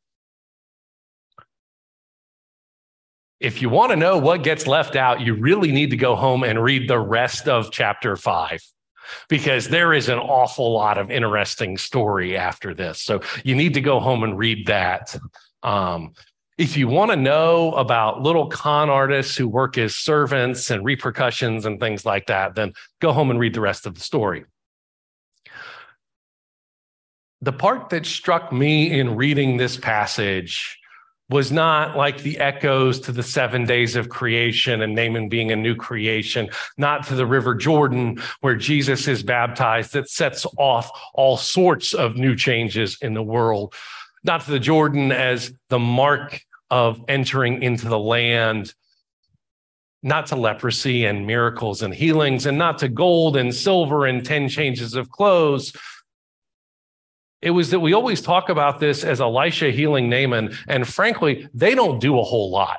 If 3.38 3.62
you 3.62 3.70
want 3.70 3.90
to 3.90 3.96
know 3.96 4.18
what 4.18 4.42
gets 4.42 4.66
left 4.66 4.96
out, 4.96 5.20
you 5.20 5.34
really 5.34 5.72
need 5.72 5.90
to 5.90 5.96
go 5.96 6.14
home 6.14 6.44
and 6.44 6.62
read 6.62 6.90
the 6.90 6.98
rest 6.98 7.48
of 7.48 7.70
chapter 7.70 8.16
five 8.16 8.60
because 9.28 9.68
there 9.68 9.92
is 9.94 10.08
an 10.08 10.18
awful 10.18 10.72
lot 10.72 10.98
of 10.98 11.10
interesting 11.10 11.78
story 11.78 12.36
after 12.36 12.74
this. 12.74 13.00
So 13.00 13.22
you 13.42 13.54
need 13.54 13.74
to 13.74 13.80
go 13.80 13.98
home 13.98 14.24
and 14.24 14.36
read 14.36 14.66
that. 14.66 15.16
Um, 15.62 16.12
if 16.60 16.76
you 16.76 16.88
want 16.88 17.10
to 17.10 17.16
know 17.16 17.72
about 17.72 18.20
little 18.20 18.46
con 18.46 18.90
artists 18.90 19.34
who 19.34 19.48
work 19.48 19.78
as 19.78 19.96
servants 19.96 20.70
and 20.70 20.84
repercussions 20.84 21.64
and 21.64 21.80
things 21.80 22.04
like 22.04 22.26
that, 22.26 22.54
then 22.54 22.74
go 23.00 23.14
home 23.14 23.30
and 23.30 23.40
read 23.40 23.54
the 23.54 23.62
rest 23.62 23.86
of 23.86 23.94
the 23.94 24.00
story. 24.02 24.44
The 27.40 27.54
part 27.54 27.88
that 27.88 28.04
struck 28.04 28.52
me 28.52 28.90
in 29.00 29.16
reading 29.16 29.56
this 29.56 29.78
passage 29.78 30.78
was 31.30 31.50
not 31.50 31.96
like 31.96 32.18
the 32.18 32.36
echoes 32.38 33.00
to 33.00 33.12
the 33.12 33.22
seven 33.22 33.64
days 33.64 33.96
of 33.96 34.10
creation 34.10 34.82
and 34.82 34.94
Naaman 34.94 35.30
being 35.30 35.50
a 35.50 35.56
new 35.56 35.74
creation, 35.74 36.50
not 36.76 37.06
to 37.06 37.14
the 37.14 37.24
River 37.24 37.54
Jordan 37.54 38.20
where 38.42 38.56
Jesus 38.56 39.08
is 39.08 39.22
baptized 39.22 39.94
that 39.94 40.10
sets 40.10 40.44
off 40.58 40.90
all 41.14 41.38
sorts 41.38 41.94
of 41.94 42.16
new 42.16 42.36
changes 42.36 42.98
in 43.00 43.14
the 43.14 43.22
world, 43.22 43.72
not 44.24 44.42
to 44.42 44.50
the 44.50 44.58
Jordan 44.58 45.10
as 45.10 45.54
the 45.70 45.78
mark 45.78 46.42
of 46.70 47.02
entering 47.08 47.62
into 47.62 47.88
the 47.88 47.98
land, 47.98 48.74
not 50.02 50.26
to 50.26 50.36
leprosy 50.36 51.04
and 51.04 51.26
miracles 51.26 51.82
and 51.82 51.94
healings, 51.94 52.46
and 52.46 52.56
not 52.56 52.78
to 52.78 52.88
gold 52.88 53.36
and 53.36 53.54
silver 53.54 54.06
and 54.06 54.24
10 54.24 54.48
changes 54.48 54.94
of 54.94 55.10
clothes. 55.10 55.72
It 57.42 57.50
was 57.50 57.70
that 57.70 57.80
we 57.80 57.94
always 57.94 58.20
talk 58.20 58.48
about 58.48 58.80
this 58.80 59.02
as 59.02 59.20
Elisha 59.20 59.70
healing 59.70 60.10
Naaman, 60.10 60.56
and 60.68 60.86
frankly, 60.86 61.48
they 61.54 61.74
don't 61.74 62.00
do 62.00 62.18
a 62.18 62.22
whole 62.22 62.50
lot. 62.50 62.78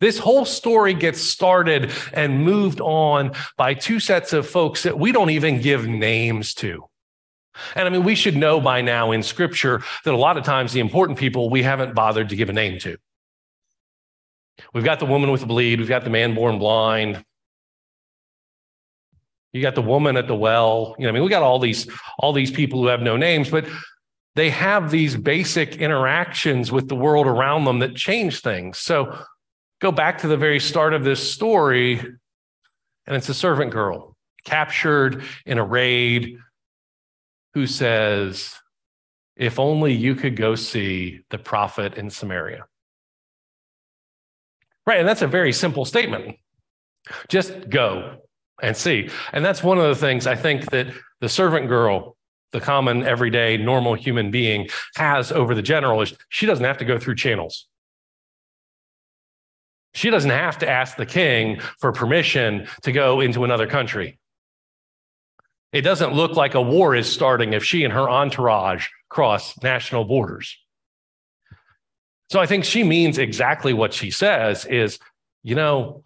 This 0.00 0.18
whole 0.18 0.44
story 0.44 0.92
gets 0.92 1.20
started 1.20 1.90
and 2.12 2.44
moved 2.44 2.80
on 2.80 3.32
by 3.56 3.72
two 3.74 3.98
sets 3.98 4.32
of 4.34 4.46
folks 4.46 4.82
that 4.82 4.98
we 4.98 5.10
don't 5.10 5.30
even 5.30 5.60
give 5.60 5.86
names 5.86 6.52
to. 6.54 6.84
And 7.74 7.86
I 7.86 7.90
mean, 7.90 8.04
we 8.04 8.14
should 8.14 8.36
know 8.36 8.60
by 8.60 8.80
now 8.80 9.12
in 9.12 9.22
scripture 9.22 9.82
that 10.04 10.14
a 10.14 10.16
lot 10.16 10.36
of 10.36 10.44
times 10.44 10.72
the 10.72 10.80
important 10.80 11.18
people 11.18 11.50
we 11.50 11.62
haven't 11.62 11.94
bothered 11.94 12.28
to 12.30 12.36
give 12.36 12.48
a 12.48 12.52
name 12.52 12.78
to. 12.80 12.96
We've 14.72 14.84
got 14.84 15.00
the 15.00 15.06
woman 15.06 15.30
with 15.30 15.40
the 15.40 15.46
bleed, 15.46 15.78
we've 15.78 15.88
got 15.88 16.04
the 16.04 16.10
man 16.10 16.34
born 16.34 16.58
blind. 16.58 17.24
You 19.52 19.62
got 19.62 19.74
the 19.74 19.82
woman 19.82 20.18
at 20.18 20.26
the 20.26 20.34
well. 20.34 20.94
You 20.98 21.04
know, 21.04 21.10
I 21.10 21.12
mean, 21.12 21.22
we 21.22 21.30
got 21.30 21.42
all 21.42 21.58
these 21.58 21.88
all 22.18 22.34
these 22.34 22.50
people 22.50 22.80
who 22.80 22.88
have 22.88 23.00
no 23.00 23.16
names, 23.16 23.50
but 23.50 23.66
they 24.34 24.50
have 24.50 24.90
these 24.90 25.16
basic 25.16 25.76
interactions 25.76 26.70
with 26.70 26.88
the 26.88 26.94
world 26.94 27.26
around 27.26 27.64
them 27.64 27.78
that 27.78 27.96
change 27.96 28.40
things. 28.40 28.76
So 28.76 29.18
go 29.80 29.90
back 29.90 30.18
to 30.18 30.28
the 30.28 30.36
very 30.36 30.60
start 30.60 30.92
of 30.92 31.04
this 31.04 31.32
story, 31.32 31.98
and 31.98 33.16
it's 33.16 33.30
a 33.30 33.34
servant 33.34 33.72
girl 33.72 34.14
captured 34.44 35.22
in 35.44 35.58
a 35.58 35.64
raid 35.64 36.38
who 37.56 37.66
says, 37.66 38.54
If 39.34 39.58
only 39.58 39.94
you 39.94 40.14
could 40.14 40.36
go 40.36 40.54
see 40.56 41.20
the 41.30 41.38
prophet 41.38 41.94
in 41.94 42.10
Samaria. 42.10 42.66
Right. 44.86 44.98
And 45.00 45.08
that's 45.08 45.22
a 45.22 45.26
very 45.26 45.54
simple 45.54 45.86
statement. 45.86 46.36
Just 47.28 47.70
go 47.70 48.18
and 48.62 48.76
see. 48.76 49.08
And 49.32 49.42
that's 49.42 49.62
one 49.62 49.78
of 49.78 49.88
the 49.88 49.94
things 49.94 50.26
I 50.26 50.34
think 50.34 50.70
that 50.70 50.88
the 51.22 51.30
servant 51.30 51.68
girl, 51.68 52.18
the 52.52 52.60
common, 52.60 53.04
everyday, 53.04 53.56
normal 53.56 53.94
human 53.94 54.30
being, 54.30 54.68
has 54.96 55.32
over 55.32 55.54
the 55.54 55.62
general 55.62 56.02
is 56.02 56.12
she 56.28 56.44
doesn't 56.44 56.66
have 56.66 56.76
to 56.76 56.84
go 56.84 56.98
through 56.98 57.14
channels. 57.14 57.68
She 59.94 60.10
doesn't 60.10 60.28
have 60.28 60.58
to 60.58 60.68
ask 60.68 60.98
the 60.98 61.06
king 61.06 61.60
for 61.80 61.90
permission 61.90 62.68
to 62.82 62.92
go 62.92 63.20
into 63.20 63.44
another 63.44 63.66
country. 63.66 64.18
It 65.72 65.82
doesn't 65.82 66.14
look 66.14 66.32
like 66.32 66.54
a 66.54 66.62
war 66.62 66.94
is 66.94 67.10
starting 67.10 67.52
if 67.52 67.64
she 67.64 67.84
and 67.84 67.92
her 67.92 68.08
entourage 68.08 68.88
cross 69.08 69.60
national 69.62 70.04
borders. 70.04 70.56
So 72.30 72.40
I 72.40 72.46
think 72.46 72.64
she 72.64 72.82
means 72.82 73.18
exactly 73.18 73.72
what 73.72 73.92
she 73.92 74.10
says 74.10 74.64
is, 74.64 74.98
you 75.42 75.54
know, 75.54 76.02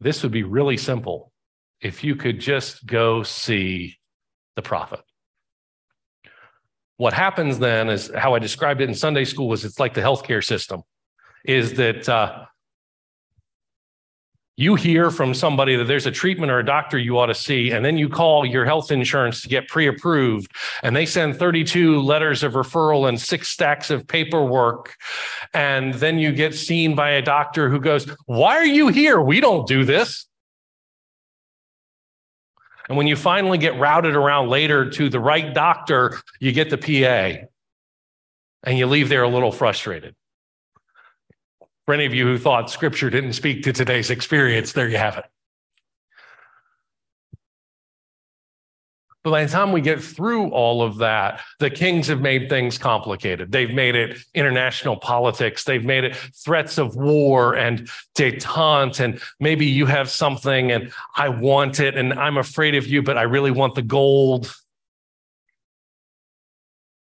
this 0.00 0.22
would 0.22 0.32
be 0.32 0.42
really 0.42 0.76
simple 0.76 1.32
if 1.80 2.04
you 2.04 2.16
could 2.16 2.40
just 2.40 2.84
go 2.86 3.22
see 3.22 3.98
the 4.56 4.62
prophet. 4.62 5.00
What 6.96 7.12
happens 7.12 7.58
then 7.58 7.88
is 7.88 8.10
how 8.14 8.34
I 8.34 8.38
described 8.38 8.80
it 8.80 8.88
in 8.88 8.94
Sunday 8.94 9.24
school 9.24 9.48
was 9.48 9.64
it's 9.64 9.80
like 9.80 9.94
the 9.94 10.00
healthcare 10.00 10.44
system 10.44 10.82
is 11.44 11.74
that 11.74 12.08
uh, 12.08 12.46
you 14.56 14.76
hear 14.76 15.10
from 15.10 15.34
somebody 15.34 15.74
that 15.74 15.84
there's 15.84 16.06
a 16.06 16.12
treatment 16.12 16.52
or 16.52 16.60
a 16.60 16.64
doctor 16.64 16.96
you 16.96 17.18
ought 17.18 17.26
to 17.26 17.34
see, 17.34 17.72
and 17.72 17.84
then 17.84 17.96
you 17.96 18.08
call 18.08 18.46
your 18.46 18.64
health 18.64 18.92
insurance 18.92 19.42
to 19.42 19.48
get 19.48 19.66
pre 19.66 19.88
approved, 19.88 20.52
and 20.82 20.94
they 20.94 21.06
send 21.06 21.36
32 21.36 22.00
letters 22.00 22.42
of 22.44 22.52
referral 22.52 23.08
and 23.08 23.20
six 23.20 23.48
stacks 23.48 23.90
of 23.90 24.06
paperwork. 24.06 24.94
And 25.52 25.94
then 25.94 26.18
you 26.18 26.32
get 26.32 26.54
seen 26.54 26.94
by 26.94 27.10
a 27.10 27.22
doctor 27.22 27.68
who 27.68 27.80
goes, 27.80 28.06
Why 28.26 28.56
are 28.56 28.64
you 28.64 28.88
here? 28.88 29.20
We 29.20 29.40
don't 29.40 29.66
do 29.66 29.84
this. 29.84 30.26
And 32.88 32.98
when 32.98 33.06
you 33.06 33.16
finally 33.16 33.58
get 33.58 33.78
routed 33.78 34.14
around 34.14 34.50
later 34.50 34.90
to 34.90 35.08
the 35.08 35.18
right 35.18 35.54
doctor, 35.54 36.20
you 36.38 36.52
get 36.52 36.70
the 36.70 36.78
PA 36.78 37.46
and 38.62 38.78
you 38.78 38.86
leave 38.86 39.08
there 39.08 39.22
a 39.22 39.28
little 39.28 39.52
frustrated. 39.52 40.14
For 41.86 41.94
any 41.94 42.06
of 42.06 42.14
you 42.14 42.26
who 42.26 42.38
thought 42.38 42.70
scripture 42.70 43.10
didn't 43.10 43.34
speak 43.34 43.62
to 43.64 43.72
today's 43.72 44.10
experience, 44.10 44.72
there 44.72 44.88
you 44.88 44.96
have 44.96 45.18
it. 45.18 45.24
But 49.24 49.30
by 49.30 49.44
the 49.44 49.50
time 49.50 49.72
we 49.72 49.80
get 49.80 50.04
through 50.04 50.50
all 50.50 50.82
of 50.82 50.98
that, 50.98 51.40
the 51.58 51.70
kings 51.70 52.08
have 52.08 52.20
made 52.20 52.50
things 52.50 52.76
complicated. 52.76 53.50
They've 53.50 53.72
made 53.72 53.96
it 53.96 54.18
international 54.34 54.96
politics. 54.96 55.64
They've 55.64 55.84
made 55.84 56.04
it 56.04 56.14
threats 56.44 56.76
of 56.76 56.94
war 56.94 57.54
and 57.54 57.88
detente. 58.14 59.00
And 59.00 59.18
maybe 59.40 59.64
you 59.64 59.86
have 59.86 60.10
something 60.10 60.72
and 60.72 60.92
I 61.16 61.30
want 61.30 61.80
it 61.80 61.96
and 61.96 62.12
I'm 62.12 62.36
afraid 62.36 62.74
of 62.74 62.86
you, 62.86 63.02
but 63.02 63.16
I 63.16 63.22
really 63.22 63.50
want 63.50 63.74
the 63.74 63.82
gold. 63.82 64.54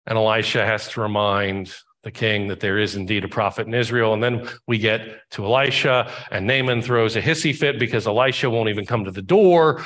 And 0.06 0.16
Elisha 0.16 0.64
has 0.64 0.88
to 0.90 1.00
remind 1.00 1.74
the 2.06 2.12
king 2.12 2.46
that 2.46 2.60
there 2.60 2.78
is 2.78 2.94
indeed 2.94 3.24
a 3.24 3.28
prophet 3.28 3.66
in 3.66 3.74
Israel. 3.74 4.14
And 4.14 4.22
then 4.22 4.48
we 4.68 4.78
get 4.78 5.00
to 5.32 5.44
Elisha, 5.44 6.08
and 6.30 6.46
Naaman 6.46 6.80
throws 6.80 7.16
a 7.16 7.20
hissy 7.20 7.52
fit 7.52 7.80
because 7.80 8.06
Elisha 8.06 8.48
won't 8.48 8.68
even 8.68 8.86
come 8.86 9.06
to 9.06 9.10
the 9.10 9.22
door. 9.22 9.84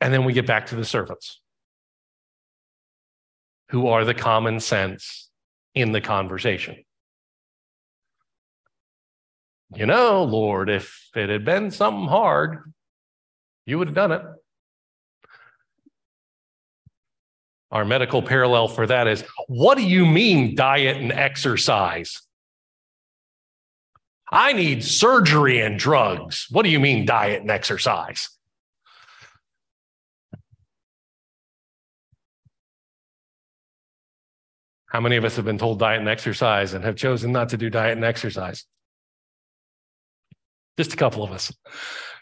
And 0.00 0.14
then 0.14 0.24
we 0.24 0.32
get 0.32 0.46
back 0.46 0.64
to 0.68 0.76
the 0.76 0.84
servants, 0.84 1.42
who 3.68 3.88
are 3.88 4.06
the 4.06 4.14
common 4.14 4.60
sense 4.60 5.28
in 5.74 5.92
the 5.92 6.00
conversation. 6.00 6.82
You 9.74 9.84
know, 9.84 10.24
Lord, 10.24 10.70
if 10.70 11.10
it 11.14 11.28
had 11.28 11.44
been 11.44 11.70
something 11.70 12.08
hard, 12.08 12.72
You 13.66 13.78
would 13.78 13.88
have 13.88 13.94
done 13.94 14.12
it. 14.12 14.22
Our 17.74 17.84
medical 17.84 18.22
parallel 18.22 18.68
for 18.68 18.86
that 18.86 19.08
is 19.08 19.24
what 19.48 19.76
do 19.76 19.82
you 19.84 20.06
mean 20.06 20.54
diet 20.54 20.96
and 20.96 21.10
exercise? 21.10 22.22
I 24.30 24.52
need 24.52 24.84
surgery 24.84 25.60
and 25.60 25.76
drugs. 25.76 26.46
What 26.50 26.62
do 26.62 26.70
you 26.70 26.78
mean 26.78 27.04
diet 27.04 27.42
and 27.42 27.50
exercise? 27.50 28.30
How 34.86 35.00
many 35.00 35.16
of 35.16 35.24
us 35.24 35.34
have 35.34 35.44
been 35.44 35.58
told 35.58 35.80
diet 35.80 35.98
and 35.98 36.08
exercise 36.08 36.74
and 36.74 36.84
have 36.84 36.94
chosen 36.94 37.32
not 37.32 37.48
to 37.48 37.56
do 37.56 37.70
diet 37.70 37.96
and 37.96 38.04
exercise? 38.04 38.64
Just 40.78 40.92
a 40.92 40.96
couple 40.96 41.24
of 41.24 41.32
us. 41.32 41.52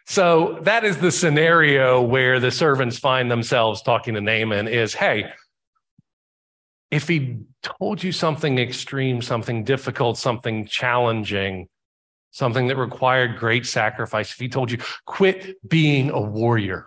So 0.07 0.59
that 0.63 0.83
is 0.83 0.97
the 0.97 1.13
scenario 1.13 2.01
where 2.01 2.41
the 2.41 2.51
servants 2.51 2.99
find 2.99 3.31
themselves 3.31 3.83
talking 3.83 4.15
to 4.15 4.23
Naaman 4.23 4.67
is, 4.67 4.95
hey, 4.95 5.31
if 6.93 7.09
he 7.09 7.39
told 7.63 8.03
you 8.03 8.13
something 8.13 8.59
extreme, 8.59 9.23
something 9.23 9.65
difficult, 9.65 10.19
something 10.19 10.67
challenging, 10.67 11.69
something 12.31 12.69
that 12.69 12.77
required 12.77 13.39
great 13.39 13.67
sacrifice, 13.67 14.31
if 14.31 14.39
he 14.39 14.49
told 14.49 14.71
you, 14.71 14.79
quit 15.07 15.57
being 15.69 16.11
a 16.11 16.21
warrior, 16.21 16.87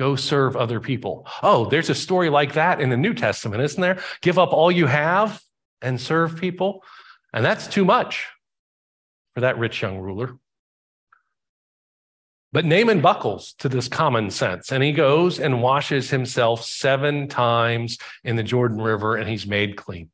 Go 0.00 0.16
serve 0.16 0.56
other 0.56 0.80
people. 0.80 1.26
Oh, 1.42 1.66
there's 1.66 1.90
a 1.90 1.94
story 1.94 2.30
like 2.30 2.54
that 2.54 2.80
in 2.80 2.88
the 2.88 2.96
New 2.96 3.12
Testament, 3.12 3.62
isn't 3.62 3.82
there? 3.82 3.98
Give 4.22 4.38
up 4.38 4.50
all 4.50 4.72
you 4.72 4.86
have 4.86 5.42
and 5.82 6.00
serve 6.00 6.36
people. 6.36 6.82
And 7.34 7.44
that's 7.44 7.66
too 7.66 7.84
much 7.84 8.26
for 9.34 9.42
that 9.42 9.58
rich 9.58 9.82
young 9.82 9.98
ruler. 9.98 10.38
But 12.52 12.64
Naaman 12.64 13.00
buckles 13.00 13.54
to 13.60 13.68
this 13.68 13.86
common 13.86 14.30
sense 14.30 14.72
and 14.72 14.82
he 14.82 14.92
goes 14.92 15.38
and 15.38 15.62
washes 15.62 16.10
himself 16.10 16.64
seven 16.64 17.28
times 17.28 17.96
in 18.24 18.36
the 18.36 18.42
Jordan 18.42 18.80
River 18.80 19.16
and 19.16 19.28
he's 19.28 19.46
made 19.46 19.76
clean. 19.76 20.10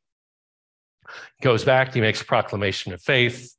He 1.37 1.43
goes 1.43 1.63
back, 1.63 1.93
he 1.93 2.01
makes 2.01 2.21
a 2.21 2.25
proclamation 2.25 2.93
of 2.93 3.01
faith. 3.01 3.55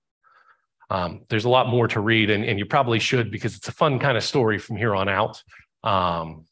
Um, 0.90 1.22
there's 1.28 1.44
a 1.44 1.50
lot 1.50 1.68
more 1.68 1.86
to 1.88 2.00
read, 2.00 2.30
and, 2.30 2.44
and 2.44 2.58
you 2.58 2.64
probably 2.64 2.98
should 2.98 3.30
because 3.30 3.56
it's 3.56 3.68
a 3.68 3.72
fun 3.72 3.98
kind 3.98 4.16
of 4.16 4.24
story 4.24 4.58
from 4.58 4.76
here 4.76 4.94
on 4.94 5.08
out. 5.08 5.42
Um, 5.82 6.46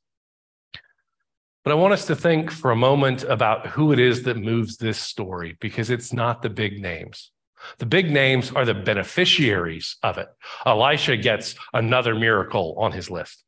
but 1.65 1.73
I 1.73 1.75
want 1.75 1.95
us 1.95 2.07
to 2.07 2.17
think 2.17 2.51
for 2.51 2.71
a 2.71 2.77
moment 2.77 3.25
about 3.25 3.67
who 3.67 3.93
it 3.93 3.99
is 3.99 4.23
that 4.25 4.37
moves 4.37 4.77
this 4.77 4.99
story 4.99 5.57
because 5.61 5.91
it's 5.91 6.13
not 6.13 6.43
the 6.43 6.51
big 6.51 6.81
names. 6.81 7.33
The 7.79 7.87
big 7.87 8.11
names 8.11 8.53
are 8.53 8.65
the 8.65 8.75
beneficiaries 8.75 9.97
of 10.03 10.19
it. 10.19 10.29
Elisha 10.65 11.17
gets 11.17 11.55
another 11.73 12.15
miracle 12.15 12.75
on 12.79 12.93
his 12.93 13.11
list. 13.11 13.45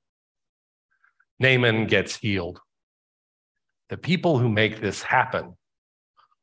Naaman 1.39 1.87
gets 1.87 2.17
healed. 2.17 2.61
The 3.89 3.97
people 3.97 4.39
who 4.39 4.49
make 4.49 4.81
this 4.81 5.03
happen 5.03 5.57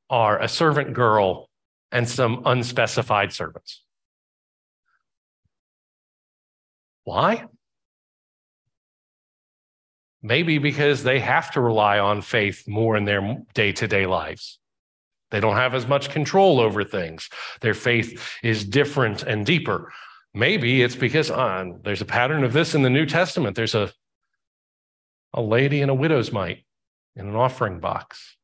are 0.10 0.42
a 0.42 0.48
servant 0.48 0.94
girl 0.94 1.50
and 1.92 2.08
some 2.08 2.42
unspecified 2.46 3.34
servants. 3.34 3.84
Why? 7.04 7.46
Maybe 10.22 10.58
because 10.58 11.04
they 11.04 11.20
have 11.20 11.52
to 11.52 11.62
rely 11.62 12.00
on 12.00 12.22
faith 12.22 12.68
more 12.68 12.98
in 12.98 13.06
their 13.06 13.38
day 13.54 13.72
to 13.74 13.88
day 13.88 14.08
lives. 14.08 14.60
They 15.32 15.40
don't 15.40 15.56
have 15.56 15.74
as 15.74 15.88
much 15.88 16.10
control 16.10 16.60
over 16.60 16.84
things. 16.84 17.30
Their 17.62 17.74
faith 17.74 18.22
is 18.44 18.64
different 18.64 19.24
and 19.24 19.46
deeper. 19.46 19.92
Maybe 20.34 20.82
it's 20.82 20.96
because 20.96 21.32
uh, 21.32 21.66
there's 21.84 22.02
a 22.02 22.06
pattern 22.06 22.44
of 22.44 22.54
this 22.54 22.76
in 22.76 22.82
the 22.82 22.90
New 22.90 23.06
Testament. 23.06 23.56
There's 23.56 23.76
a, 23.76 23.92
a 25.34 25.42
lady 25.42 25.82
in 25.82 25.90
a 25.90 25.96
widow's 25.96 26.32
mite 26.32 26.66
in 27.16 27.28
an 27.28 27.36
offering 27.36 27.80
box. 27.80 28.36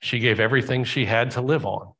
She 0.00 0.18
gave 0.18 0.40
everything 0.40 0.84
she 0.84 1.04
had 1.04 1.32
to 1.32 1.40
live 1.40 1.66
on. 1.66 1.92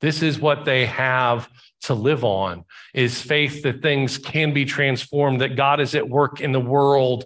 This 0.00 0.22
is 0.22 0.40
what 0.40 0.64
they 0.64 0.86
have 0.86 1.48
to 1.82 1.94
live 1.94 2.24
on 2.24 2.64
is 2.94 3.20
faith 3.20 3.62
that 3.62 3.82
things 3.82 4.18
can 4.18 4.52
be 4.52 4.64
transformed, 4.64 5.40
that 5.40 5.56
God 5.56 5.80
is 5.80 5.94
at 5.94 6.08
work 6.08 6.40
in 6.40 6.52
the 6.52 6.60
world 6.60 7.24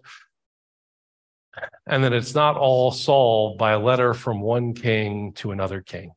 and 1.87 2.05
that 2.05 2.13
it's 2.13 2.35
not 2.35 2.57
all 2.57 2.91
solved 2.91 3.59
by 3.59 3.73
a 3.73 3.79
letter 3.79 4.15
from 4.15 4.41
one 4.41 4.75
king 4.75 5.33
to 5.35 5.53
another 5.53 5.81
king. 5.81 6.13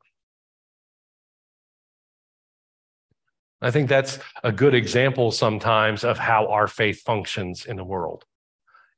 I 3.61 3.71
think 3.71 3.89
that's 3.89 4.19
a 4.43 4.51
good 4.51 4.73
example 4.73 5.31
sometimes 5.31 6.03
of 6.03 6.17
how 6.17 6.47
our 6.47 6.67
faith 6.67 7.01
functions 7.01 7.65
in 7.65 7.75
the 7.75 7.83
world 7.83 8.23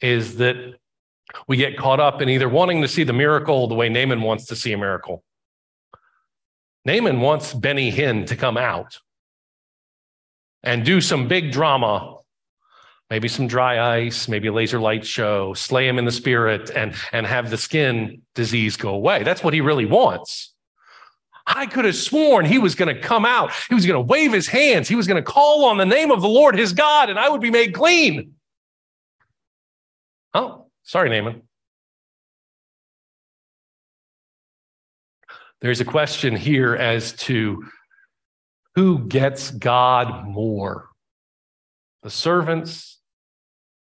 is 0.02 0.38
that 0.38 0.76
we 1.48 1.58
get 1.58 1.78
caught 1.78 2.00
up 2.00 2.22
in 2.22 2.30
either 2.30 2.50
wanting 2.50 2.82
to 2.82 2.88
see 2.88 3.04
the 3.04 3.14
miracle 3.14 3.68
the 3.68 3.76
way 3.76 3.90
Naaman 3.90 4.22
wants 4.22 4.46
to 4.48 4.56
see 4.56 4.74
a 4.74 4.78
miracle. 4.78 5.24
Naaman 6.86 7.22
wants 7.22 7.54
Benny 7.54 7.92
Hinn 7.92 8.28
to 8.28 8.36
come 8.36 8.58
out 8.58 9.00
and 10.64 10.86
do 10.86 11.02
some 11.02 11.28
big 11.28 11.52
drama 11.52 12.18
maybe 13.12 13.28
some 13.28 13.46
dry 13.46 13.98
ice, 13.98 14.30
maybe 14.30 14.48
a 14.48 14.54
laser 14.54 14.80
light 14.80 15.06
show, 15.06 15.54
slay 15.54 15.86
him 15.86 16.00
in 16.00 16.06
the 16.06 16.12
spirit, 16.12 16.70
and, 16.70 16.96
and 17.12 17.28
have 17.28 17.50
the 17.50 17.58
skin 17.58 18.22
disease 18.36 18.78
go 18.78 18.92
away. 18.92 19.22
That's 19.22 19.44
what 19.44 19.54
he 19.54 19.60
really 19.60 19.86
wants. 19.86 20.54
I 21.46 21.66
could 21.66 21.84
have 21.84 21.96
sworn 21.96 22.46
he 22.46 22.58
was 22.58 22.74
going 22.74 22.96
to 22.96 23.02
come 23.02 23.26
out. 23.26 23.52
He 23.68 23.76
was 23.76 23.86
going 23.86 23.98
to 23.98 24.08
wave 24.08 24.32
his 24.32 24.48
hands. 24.48 24.88
He 24.88 24.96
was 24.96 25.08
going 25.08 25.22
to 25.22 25.30
call 25.30 25.66
on 25.66 25.78
the 25.78 25.86
name 25.86 26.10
of 26.10 26.22
the 26.22 26.30
Lord 26.30 26.58
his 26.58 26.72
God, 26.72 27.10
and 27.10 27.20
I 27.20 27.28
would 27.28 27.42
be 27.42 27.52
made 27.52 27.74
clean. 27.74 28.36
Oh, 30.34 30.68
sorry, 30.84 31.10
Naaman. 31.10 31.42
There's 35.60 35.82
a 35.82 35.86
question 35.86 36.34
here 36.34 36.76
as 36.76 37.12
to 37.14 37.66
who 38.76 39.06
gets 39.06 39.52
God 39.52 40.26
more 40.26 40.88
the 42.04 42.10
servants 42.10 43.01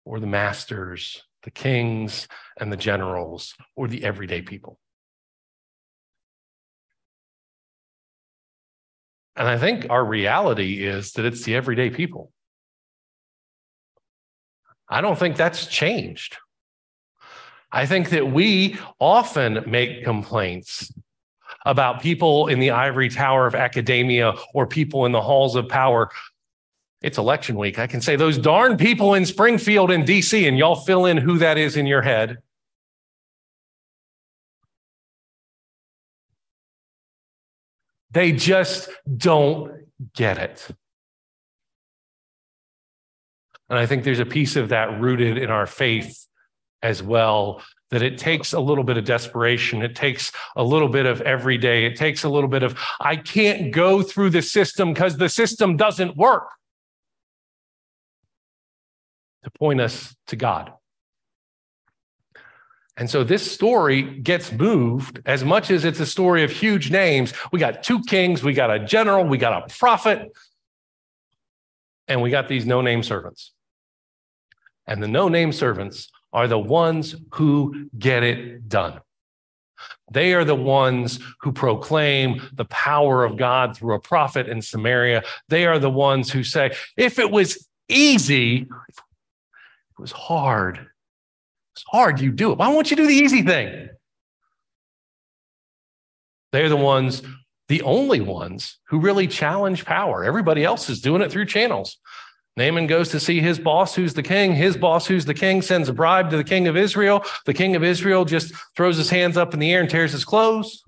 or 0.06 0.20
the 0.20 0.28
masters, 0.28 1.24
the 1.44 1.52
kings 1.52 2.28
and 2.60 2.72
the 2.72 2.78
generals, 2.78 3.56
or 3.76 3.88
the 3.88 4.04
everyday 4.04 4.42
people. 4.42 4.80
And 9.36 9.48
I 9.48 9.58
think 9.58 9.88
our 9.90 10.06
reality 10.06 10.86
is 10.86 11.12
that 11.14 11.26
it's 11.26 11.44
the 11.44 11.56
everyday 11.56 11.90
people. 11.90 12.32
I 14.88 15.02
don't 15.02 15.18
think 15.18 15.36
that's 15.36 15.68
changed. 15.68 16.38
I 17.72 17.86
think 17.86 18.12
that 18.12 18.32
we 18.32 18.78
often 19.00 19.64
make 19.70 20.06
complaints 20.06 20.94
about 21.66 22.02
people 22.02 22.48
in 22.48 22.60
the 22.60 22.72
ivory 22.72 23.10
tower 23.10 23.48
of 23.48 23.56
academia 23.56 24.34
or 24.54 24.68
people 24.68 25.06
in 25.06 25.12
the 25.12 25.22
halls 25.22 25.56
of 25.56 25.68
power 25.68 26.10
it's 27.02 27.18
election 27.18 27.56
week. 27.58 27.78
I 27.78 27.88
can 27.88 28.02
say 28.02 28.16
those 28.16 28.38
darn 28.38 28.78
people 28.78 29.14
in 29.14 29.26
Springfield 29.26 29.92
and 29.92 30.06
DC, 30.06 30.48
and 30.48 30.58
y'all 30.58 30.76
fill 30.76 31.06
in 31.06 31.18
who 31.18 31.38
that 31.38 31.58
is 31.58 31.78
in 31.78 31.86
your 31.86 32.02
head. 32.02 32.38
They 38.12 38.32
just 38.32 38.90
don't 39.18 39.72
get 40.16 40.38
it. 40.38 40.68
And 43.70 43.78
I 43.78 43.86
think 43.86 44.04
there's 44.04 44.20
a 44.20 44.26
piece 44.26 44.56
of 44.56 44.70
that 44.70 45.02
rooted 45.02 45.38
in 45.38 45.50
our 45.50 45.66
faith 45.66 46.26
as 46.82 47.04
well 47.04 47.62
that 47.92 48.02
it 48.02 48.18
takes 48.18 48.54
a 48.54 48.60
little 48.60 48.84
bit 48.84 48.98
of 48.98 49.06
desperation. 49.06 49.82
It 49.82 49.96
takes 49.96 50.32
a 50.56 50.64
little 50.64 50.88
bit 50.88 51.06
of 51.06 51.22
every 51.22 51.58
day. 51.58 51.86
It 51.86 51.96
takes 51.96 52.24
a 52.24 52.30
little 52.30 52.50
bit 52.50 52.64
of, 52.64 52.78
I 53.00 53.16
can't 53.16 53.72
go 53.72 54.02
through 54.02 54.30
the 54.32 54.42
system 54.42 54.94
because 54.94 55.18
the 55.18 55.30
system 55.30 55.78
doesn't 55.78 56.16
work 56.16 56.48
to 59.46 59.52
point 59.52 59.80
us 59.80 60.16
to 60.28 60.36
God. 60.36 60.74
And 62.98 63.10
so 63.10 63.24
this 63.24 63.50
story 63.50 64.02
gets 64.02 64.52
moved 64.52 65.22
as 65.26 65.44
much 65.44 65.70
as 65.70 65.86
it's 65.86 66.00
a 66.00 66.06
story 66.06 66.44
of 66.44 66.52
huge 66.52 66.92
names. 66.92 67.34
We 67.52 67.60
got 67.60 67.84
two 67.84 68.02
kings, 68.04 68.44
we 68.44 68.54
got 68.54 68.72
a 68.72 68.80
general, 68.80 69.26
we 69.26 69.38
got 69.38 69.64
a 69.64 69.74
prophet, 69.76 70.32
and 72.08 72.22
we 72.22 72.30
got 72.30 72.48
these 72.48 72.66
no 72.66 72.82
name 72.82 73.04
servants. 73.04 73.52
And 74.88 75.02
the 75.02 75.08
no 75.08 75.28
name 75.28 75.52
servants 75.52 76.10
are 76.32 76.48
the 76.48 76.60
ones 76.60 77.16
who 77.34 77.90
get 77.98 78.24
it 78.24 78.68
done. 78.70 79.00
They 80.12 80.34
are 80.34 80.46
the 80.46 80.56
ones 80.56 81.20
who 81.42 81.52
proclaim 81.52 82.42
the 82.54 82.66
power 82.66 83.24
of 83.24 83.38
God 83.38 83.76
through 83.76 83.96
a 83.96 84.00
prophet 84.00 84.48
in 84.48 84.62
Samaria. 84.62 85.24
They 85.50 85.66
are 85.66 85.80
the 85.80 85.90
ones 85.90 86.32
who 86.32 86.44
say, 86.44 86.76
if 86.96 87.20
it 87.20 87.30
was 87.30 87.68
easy, 87.90 88.68
it 89.98 90.02
was 90.02 90.12
hard. 90.12 90.88
It's 91.76 91.86
hard. 91.88 92.20
You 92.20 92.32
do 92.32 92.52
it. 92.52 92.58
Why 92.58 92.70
won't 92.70 92.92
you 92.92 92.98
do 92.98 93.08
the 93.08 93.14
easy 93.14 93.42
thing? 93.42 93.90
They're 96.52 96.70
the 96.70 96.78
ones, 96.78 97.22
the 97.68 97.82
only 97.82 98.22
ones 98.22 98.80
who 98.88 99.00
really 99.00 99.28
challenge 99.28 99.84
power. 99.86 100.24
Everybody 100.24 100.64
else 100.64 100.90
is 100.90 101.02
doing 101.02 101.22
it 101.22 101.32
through 101.32 101.46
channels. 101.48 101.98
Naaman 102.58 102.88
goes 102.88 103.10
to 103.10 103.20
see 103.20 103.42
his 103.42 103.60
boss, 103.60 103.94
who's 103.94 104.14
the 104.14 104.24
king. 104.24 104.56
His 104.56 104.78
boss, 104.78 105.06
who's 105.06 105.26
the 105.26 105.34
king, 105.34 105.62
sends 105.62 105.90
a 105.90 105.94
bribe 105.94 106.30
to 106.30 106.38
the 106.38 106.44
king 106.44 106.68
of 106.68 106.78
Israel. 106.78 107.24
The 107.46 107.54
king 107.54 107.76
of 107.76 107.84
Israel 107.84 108.24
just 108.24 108.54
throws 108.78 108.96
his 108.96 109.10
hands 109.10 109.36
up 109.36 109.54
in 109.54 109.60
the 109.60 109.74
air 109.74 109.82
and 109.82 109.90
tears 109.90 110.14
his 110.14 110.24
clothes. 110.24 110.82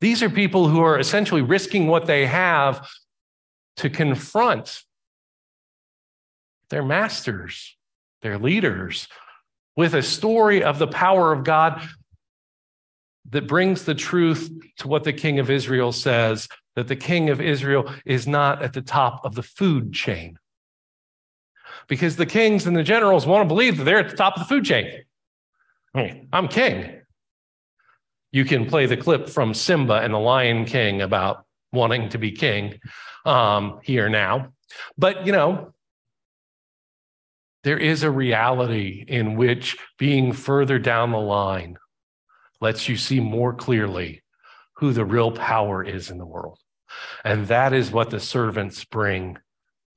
These 0.00 0.22
are 0.22 0.30
people 0.30 0.68
who 0.68 0.80
are 0.82 1.00
essentially 1.00 1.42
risking 1.42 1.88
what 1.88 2.06
they 2.06 2.26
have 2.26 2.88
to 3.78 3.90
confront 3.90 4.82
their 6.70 6.84
masters, 6.84 7.76
their 8.22 8.38
leaders, 8.38 9.08
with 9.76 9.94
a 9.94 10.02
story 10.02 10.62
of 10.62 10.78
the 10.78 10.86
power 10.86 11.32
of 11.32 11.44
God 11.44 11.86
that 13.30 13.46
brings 13.46 13.84
the 13.84 13.94
truth 13.94 14.50
to 14.78 14.88
what 14.88 15.04
the 15.04 15.12
king 15.12 15.38
of 15.38 15.50
Israel 15.50 15.92
says 15.92 16.48
that 16.76 16.88
the 16.88 16.96
king 16.96 17.30
of 17.30 17.40
Israel 17.40 17.92
is 18.04 18.26
not 18.26 18.62
at 18.62 18.72
the 18.72 18.82
top 18.82 19.24
of 19.24 19.34
the 19.34 19.42
food 19.42 19.92
chain. 19.92 20.38
Because 21.88 22.16
the 22.16 22.26
kings 22.26 22.66
and 22.66 22.76
the 22.76 22.82
generals 22.82 23.26
want 23.26 23.42
to 23.42 23.48
believe 23.48 23.78
that 23.78 23.84
they're 23.84 23.98
at 23.98 24.10
the 24.10 24.16
top 24.16 24.34
of 24.36 24.40
the 24.40 24.48
food 24.48 24.64
chain. 24.64 25.04
I 25.94 26.02
mean, 26.02 26.28
I'm 26.32 26.48
king. 26.48 27.00
You 28.32 28.44
can 28.44 28.66
play 28.66 28.86
the 28.86 28.96
clip 28.96 29.28
from 29.28 29.54
Simba 29.54 29.94
and 29.94 30.12
the 30.12 30.18
Lion 30.18 30.64
King 30.64 31.00
about 31.00 31.46
wanting 31.72 32.10
to 32.10 32.18
be 32.18 32.32
king 32.32 32.78
um, 33.24 33.80
here 33.82 34.08
now. 34.08 34.52
But, 34.98 35.26
you 35.26 35.32
know, 35.32 35.72
there 37.66 37.76
is 37.76 38.04
a 38.04 38.10
reality 38.12 39.04
in 39.08 39.34
which 39.34 39.76
being 39.98 40.32
further 40.32 40.78
down 40.78 41.10
the 41.10 41.18
line 41.18 41.76
lets 42.60 42.88
you 42.88 42.96
see 42.96 43.18
more 43.18 43.52
clearly 43.52 44.22
who 44.76 44.92
the 44.92 45.04
real 45.04 45.32
power 45.32 45.82
is 45.82 46.08
in 46.08 46.16
the 46.16 46.24
world. 46.24 46.60
And 47.24 47.48
that 47.48 47.72
is 47.72 47.90
what 47.90 48.10
the 48.10 48.20
servants 48.20 48.84
bring 48.84 49.38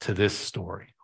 to 0.01 0.15
this 0.15 0.35
story. 0.35 0.95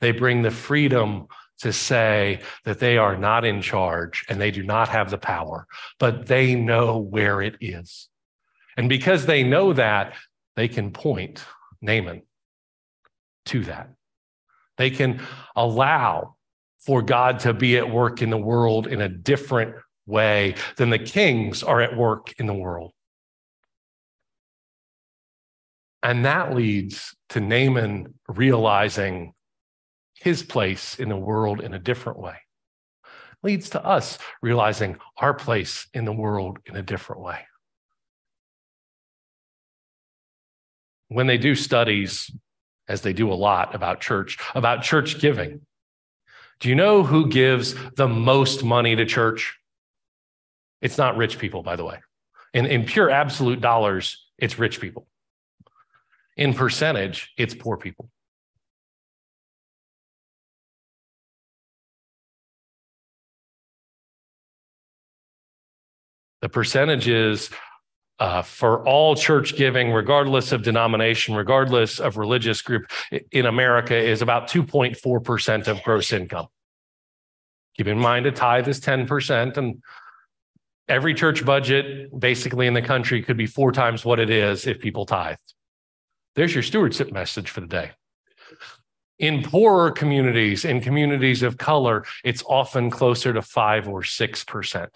They 0.00 0.10
bring 0.10 0.42
the 0.42 0.50
freedom 0.50 1.28
to 1.60 1.72
say 1.72 2.40
that 2.64 2.80
they 2.80 2.98
are 2.98 3.16
not 3.16 3.44
in 3.44 3.62
charge 3.62 4.26
and 4.28 4.40
they 4.40 4.50
do 4.50 4.64
not 4.64 4.88
have 4.88 5.12
the 5.12 5.16
power, 5.16 5.68
but 6.00 6.26
they 6.26 6.56
know 6.56 6.98
where 6.98 7.40
it 7.40 7.54
is. 7.60 8.08
And 8.76 8.88
because 8.88 9.26
they 9.26 9.44
know 9.44 9.72
that, 9.74 10.16
they 10.56 10.66
can 10.66 10.90
point 10.90 11.44
Naaman 11.80 12.22
to 13.44 13.62
that. 13.62 13.90
They 14.78 14.90
can 14.90 15.20
allow 15.56 16.36
for 16.78 17.02
God 17.02 17.40
to 17.40 17.52
be 17.52 17.76
at 17.76 17.90
work 17.90 18.22
in 18.22 18.30
the 18.30 18.38
world 18.38 18.86
in 18.86 19.00
a 19.00 19.08
different 19.08 19.74
way 20.06 20.54
than 20.76 20.90
the 20.90 20.98
kings 20.98 21.62
are 21.62 21.82
at 21.82 21.96
work 21.96 22.32
in 22.38 22.46
the 22.46 22.54
world. 22.54 22.92
And 26.02 26.24
that 26.24 26.54
leads 26.54 27.14
to 27.30 27.40
Naaman 27.40 28.14
realizing 28.28 29.34
his 30.14 30.42
place 30.42 30.98
in 30.98 31.08
the 31.08 31.16
world 31.16 31.60
in 31.60 31.74
a 31.74 31.78
different 31.78 32.18
way. 32.18 32.36
Leads 33.42 33.70
to 33.70 33.84
us 33.84 34.18
realizing 34.40 34.96
our 35.16 35.34
place 35.34 35.88
in 35.92 36.04
the 36.04 36.12
world 36.12 36.58
in 36.66 36.76
a 36.76 36.82
different 36.82 37.22
way. 37.22 37.40
When 41.08 41.26
they 41.26 41.38
do 41.38 41.54
studies, 41.54 42.30
as 42.88 43.02
they 43.02 43.12
do 43.12 43.32
a 43.32 43.34
lot 43.34 43.74
about 43.74 44.00
church, 44.00 44.38
about 44.54 44.82
church 44.82 45.20
giving, 45.20 45.60
do 46.60 46.68
you 46.68 46.74
know 46.74 47.04
who 47.04 47.28
gives 47.28 47.74
the 47.94 48.08
most 48.08 48.64
money 48.64 48.96
to 48.96 49.04
church? 49.04 49.58
It's 50.80 50.98
not 50.98 51.16
rich 51.16 51.38
people, 51.38 51.62
by 51.62 51.76
the 51.76 51.84
way. 51.84 51.98
In, 52.54 52.66
in 52.66 52.84
pure 52.84 53.10
absolute 53.10 53.60
dollars, 53.60 54.26
it's 54.38 54.58
rich 54.58 54.80
people. 54.80 55.06
In 56.36 56.54
percentage, 56.54 57.32
it's 57.36 57.54
poor 57.54 57.76
people. 57.76 58.10
The 66.40 66.48
percentages 66.48 67.50
uh, 68.18 68.42
for 68.42 68.86
all 68.86 69.14
church 69.14 69.56
giving, 69.56 69.92
regardless 69.92 70.52
of 70.52 70.62
denomination, 70.62 71.34
regardless 71.34 72.00
of 72.00 72.16
religious 72.16 72.62
group 72.62 72.90
in 73.30 73.46
America, 73.46 73.96
is 73.96 74.22
about 74.22 74.48
2.4% 74.48 75.68
of 75.68 75.82
gross 75.82 76.12
income. 76.12 76.48
Keep 77.76 77.86
in 77.86 77.98
mind, 77.98 78.26
a 78.26 78.32
tithe 78.32 78.66
is 78.66 78.80
10%, 78.80 79.56
and 79.56 79.82
every 80.88 81.14
church 81.14 81.44
budget 81.44 82.18
basically 82.18 82.66
in 82.66 82.74
the 82.74 82.82
country 82.82 83.22
could 83.22 83.36
be 83.36 83.46
four 83.46 83.70
times 83.70 84.04
what 84.04 84.18
it 84.18 84.30
is 84.30 84.66
if 84.66 84.80
people 84.80 85.06
tithed. 85.06 85.54
There's 86.34 86.54
your 86.54 86.64
stewardship 86.64 87.12
message 87.12 87.50
for 87.50 87.60
the 87.60 87.66
day. 87.66 87.90
In 89.18 89.42
poorer 89.42 89.90
communities, 89.90 90.64
in 90.64 90.80
communities 90.80 91.42
of 91.42 91.58
color, 91.58 92.04
it's 92.24 92.42
often 92.48 92.90
closer 92.90 93.32
to 93.32 93.42
five 93.42 93.88
or 93.88 94.02
6%. 94.02 94.88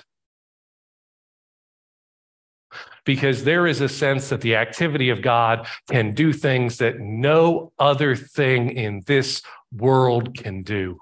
Because 3.04 3.44
there 3.44 3.66
is 3.66 3.80
a 3.80 3.88
sense 3.88 4.28
that 4.28 4.40
the 4.40 4.56
activity 4.56 5.10
of 5.10 5.22
God 5.22 5.66
can 5.90 6.14
do 6.14 6.32
things 6.32 6.78
that 6.78 7.00
no 7.00 7.72
other 7.78 8.14
thing 8.14 8.70
in 8.70 9.02
this 9.06 9.42
world 9.72 10.36
can 10.36 10.62
do. 10.62 10.98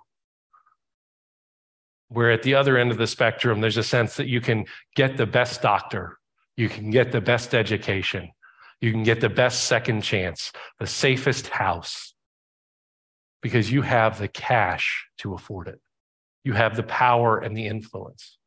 Where 2.09 2.31
at 2.31 2.43
the 2.43 2.55
other 2.55 2.77
end 2.77 2.91
of 2.91 2.99
the 2.99 3.07
spectrum, 3.07 3.61
there's 3.61 3.77
a 3.77 3.83
sense 3.83 4.17
that 4.17 4.27
you 4.27 4.41
can 4.41 4.67
get 4.97 5.17
the 5.17 5.27
best 5.27 5.63
doctor, 5.63 6.19
you 6.57 6.69
can 6.69 6.91
get 6.91 7.13
the 7.13 7.21
best 7.21 7.55
education, 7.55 8.31
you 8.81 8.91
can 8.91 9.03
get 9.03 9.21
the 9.21 9.29
best 9.29 9.65
second 9.65 10.03
chance, 10.03 10.53
the 10.79 10.87
safest 10.87 11.49
house, 11.49 12.15
because 13.43 13.71
you 13.71 13.83
have 13.83 14.19
the 14.19 14.29
cash 14.29 15.07
to 15.19 15.35
afford 15.35 15.69
it. 15.69 15.81
You 16.43 16.55
have 16.55 16.75
the 16.75 16.83
power 16.83 17.39
and 17.39 17.57
the 17.57 17.67
influence. 17.67 18.39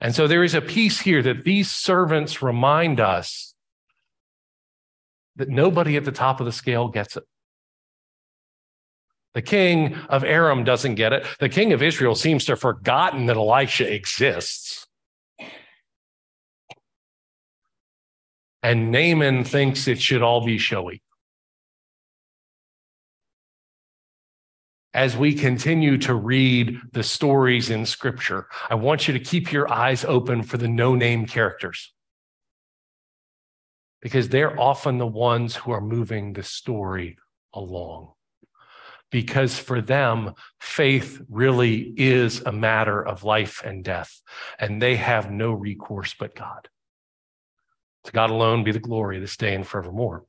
And 0.00 0.14
so 0.14 0.26
there 0.26 0.42
is 0.42 0.54
a 0.54 0.60
piece 0.60 1.00
here 1.00 1.22
that 1.22 1.44
these 1.44 1.70
servants 1.70 2.42
remind 2.42 3.00
us 3.00 3.54
that 5.36 5.48
nobody 5.48 5.96
at 5.96 6.04
the 6.04 6.12
top 6.12 6.40
of 6.40 6.46
the 6.46 6.52
scale 6.52 6.88
gets 6.88 7.16
it. 7.16 7.24
The 9.34 9.42
king 9.42 9.94
of 10.08 10.24
Aram 10.24 10.64
doesn't 10.64 10.96
get 10.96 11.12
it. 11.12 11.24
The 11.38 11.48
king 11.48 11.72
of 11.72 11.82
Israel 11.82 12.14
seems 12.14 12.44
to 12.46 12.52
have 12.52 12.60
forgotten 12.60 13.26
that 13.26 13.36
Elisha 13.36 13.92
exists. 13.92 14.86
And 18.62 18.90
Naaman 18.90 19.44
thinks 19.44 19.86
it 19.86 20.00
should 20.00 20.22
all 20.22 20.44
be 20.44 20.58
showy. 20.58 21.02
As 24.92 25.16
we 25.16 25.34
continue 25.34 25.98
to 25.98 26.14
read 26.14 26.78
the 26.92 27.04
stories 27.04 27.70
in 27.70 27.86
scripture, 27.86 28.46
I 28.68 28.74
want 28.74 29.06
you 29.06 29.14
to 29.14 29.20
keep 29.20 29.52
your 29.52 29.72
eyes 29.72 30.04
open 30.04 30.42
for 30.42 30.56
the 30.56 30.68
no 30.68 30.96
name 30.96 31.26
characters 31.26 31.92
because 34.00 34.28
they're 34.28 34.58
often 34.58 34.98
the 34.98 35.06
ones 35.06 35.56
who 35.56 35.72
are 35.72 35.80
moving 35.80 36.32
the 36.32 36.42
story 36.42 37.18
along. 37.52 38.12
Because 39.10 39.58
for 39.58 39.80
them, 39.80 40.34
faith 40.60 41.20
really 41.28 41.92
is 41.96 42.40
a 42.42 42.52
matter 42.52 43.04
of 43.04 43.24
life 43.24 43.60
and 43.64 43.84
death, 43.84 44.22
and 44.58 44.80
they 44.80 44.96
have 44.96 45.30
no 45.30 45.52
recourse 45.52 46.14
but 46.18 46.34
God. 46.34 46.68
To 48.04 48.12
God 48.12 48.30
alone 48.30 48.64
be 48.64 48.72
the 48.72 48.78
glory 48.78 49.18
this 49.18 49.36
day 49.36 49.54
and 49.54 49.66
forevermore. 49.66 50.24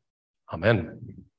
Amen. 0.52 1.26